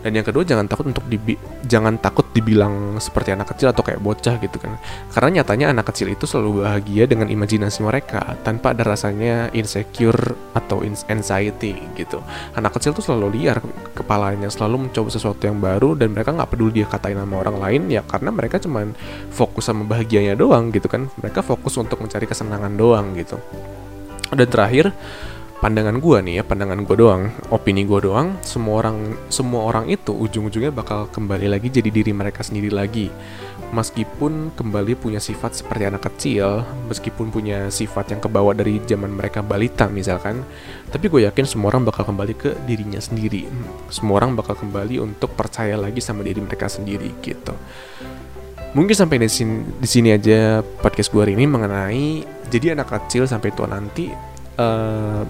dan 0.00 0.16
yang 0.16 0.24
kedua 0.24 0.42
jangan 0.48 0.64
takut 0.64 0.88
untuk 0.88 1.04
dibi 1.06 1.36
jangan 1.68 2.00
takut 2.00 2.24
dibilang 2.32 2.96
seperti 2.96 3.36
anak 3.36 3.52
kecil 3.52 3.70
atau 3.70 3.84
kayak 3.84 4.00
bocah 4.00 4.40
gitu 4.40 4.56
kan. 4.56 4.80
Karena 5.12 5.40
nyatanya 5.40 5.76
anak 5.76 5.92
kecil 5.92 6.08
itu 6.08 6.24
selalu 6.24 6.64
bahagia 6.64 7.04
dengan 7.04 7.28
imajinasi 7.28 7.84
mereka 7.84 8.36
tanpa 8.40 8.72
ada 8.72 8.82
rasanya 8.84 9.52
insecure 9.52 10.34
atau 10.56 10.80
anxiety 10.84 11.76
gitu. 11.94 12.24
Anak 12.56 12.80
kecil 12.80 12.96
tuh 12.96 13.04
selalu 13.04 13.40
liar 13.40 13.60
kepalanya 13.92 14.48
selalu 14.48 14.88
mencoba 14.88 15.12
sesuatu 15.12 15.44
yang 15.44 15.60
baru 15.60 15.92
dan 15.94 16.16
mereka 16.16 16.32
nggak 16.32 16.50
peduli 16.56 16.80
dia 16.80 16.86
katain 16.88 17.20
sama 17.20 17.44
orang 17.44 17.56
lain 17.60 17.82
ya 17.92 18.00
karena 18.06 18.32
mereka 18.32 18.56
cuman 18.56 18.96
fokus 19.28 19.68
sama 19.68 19.84
bahagianya 19.84 20.32
doang 20.32 20.72
gitu 20.72 20.88
kan. 20.88 21.12
Mereka 21.20 21.44
fokus 21.44 21.76
untuk 21.76 22.00
mencari 22.00 22.24
kesenangan 22.24 22.72
doang 22.72 23.12
gitu. 23.14 23.36
Dan 24.30 24.46
terakhir 24.46 24.94
pandangan 25.60 26.00
gue 26.00 26.18
nih 26.24 26.34
ya 26.40 26.42
pandangan 26.42 26.80
gue 26.88 26.96
doang 26.96 27.28
opini 27.52 27.84
gue 27.84 28.00
doang 28.00 28.32
semua 28.40 28.80
orang 28.80 29.12
semua 29.28 29.68
orang 29.68 29.92
itu 29.92 30.08
ujung-ujungnya 30.16 30.72
bakal 30.72 31.04
kembali 31.12 31.52
lagi 31.52 31.68
jadi 31.68 31.92
diri 31.92 32.16
mereka 32.16 32.40
sendiri 32.40 32.72
lagi. 32.72 33.12
Meskipun 33.70 34.50
kembali 34.58 34.98
punya 34.98 35.22
sifat 35.22 35.62
seperti 35.62 35.86
anak 35.86 36.02
kecil 36.10 36.66
meskipun 36.90 37.30
punya 37.30 37.70
sifat 37.70 38.10
yang 38.10 38.18
kebawa 38.18 38.50
dari 38.50 38.82
zaman 38.82 39.14
mereka 39.14 39.46
balita 39.46 39.86
misalkan 39.86 40.42
tapi 40.90 41.06
gue 41.06 41.22
yakin 41.30 41.46
semua 41.46 41.70
orang 41.70 41.86
bakal 41.86 42.02
kembali 42.08 42.34
ke 42.34 42.50
dirinya 42.66 42.98
sendiri. 42.98 43.46
Semua 43.92 44.18
orang 44.18 44.34
bakal 44.34 44.58
kembali 44.58 44.98
untuk 44.98 45.38
percaya 45.38 45.78
lagi 45.78 46.02
sama 46.02 46.26
diri 46.26 46.42
mereka 46.42 46.66
sendiri 46.66 47.14
gitu. 47.22 47.54
Mungkin 48.74 48.94
sampai 48.94 49.22
di 49.22 49.30
sini, 49.30 49.62
di 49.78 49.86
sini 49.86 50.08
aja 50.14 50.62
podcast 50.62 51.12
gue 51.14 51.22
hari 51.22 51.38
ini 51.38 51.46
mengenai 51.46 52.06
jadi 52.50 52.74
anak 52.74 52.90
kecil 52.90 53.26
sampai 53.30 53.54
tua 53.54 53.70
nanti 53.70 54.10
uh, 54.60 55.22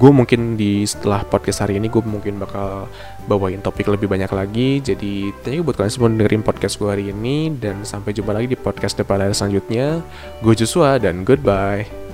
gue 0.00 0.08
mungkin 0.08 0.56
di 0.56 0.88
setelah 0.88 1.20
podcast 1.28 1.60
hari 1.60 1.76
ini 1.76 1.92
gue 1.92 2.00
mungkin 2.00 2.40
bakal 2.40 2.88
bawain 3.28 3.60
topik 3.60 3.84
lebih 3.84 4.08
banyak 4.08 4.32
lagi. 4.32 4.80
Jadi 4.80 5.28
thank 5.44 5.60
you 5.60 5.62
buat 5.62 5.76
kalian 5.76 5.92
semua 5.92 6.08
dengerin 6.08 6.40
podcast 6.40 6.80
gue 6.80 6.88
hari 6.88 7.12
ini 7.12 7.52
dan 7.60 7.84
sampai 7.84 8.16
jumpa 8.16 8.32
lagi 8.32 8.48
di 8.48 8.56
podcast 8.56 8.96
depan 8.96 9.28
selanjutnya. 9.36 10.00
Gue 10.40 10.56
Joshua 10.56 10.96
dan 10.96 11.20
goodbye 11.28 12.09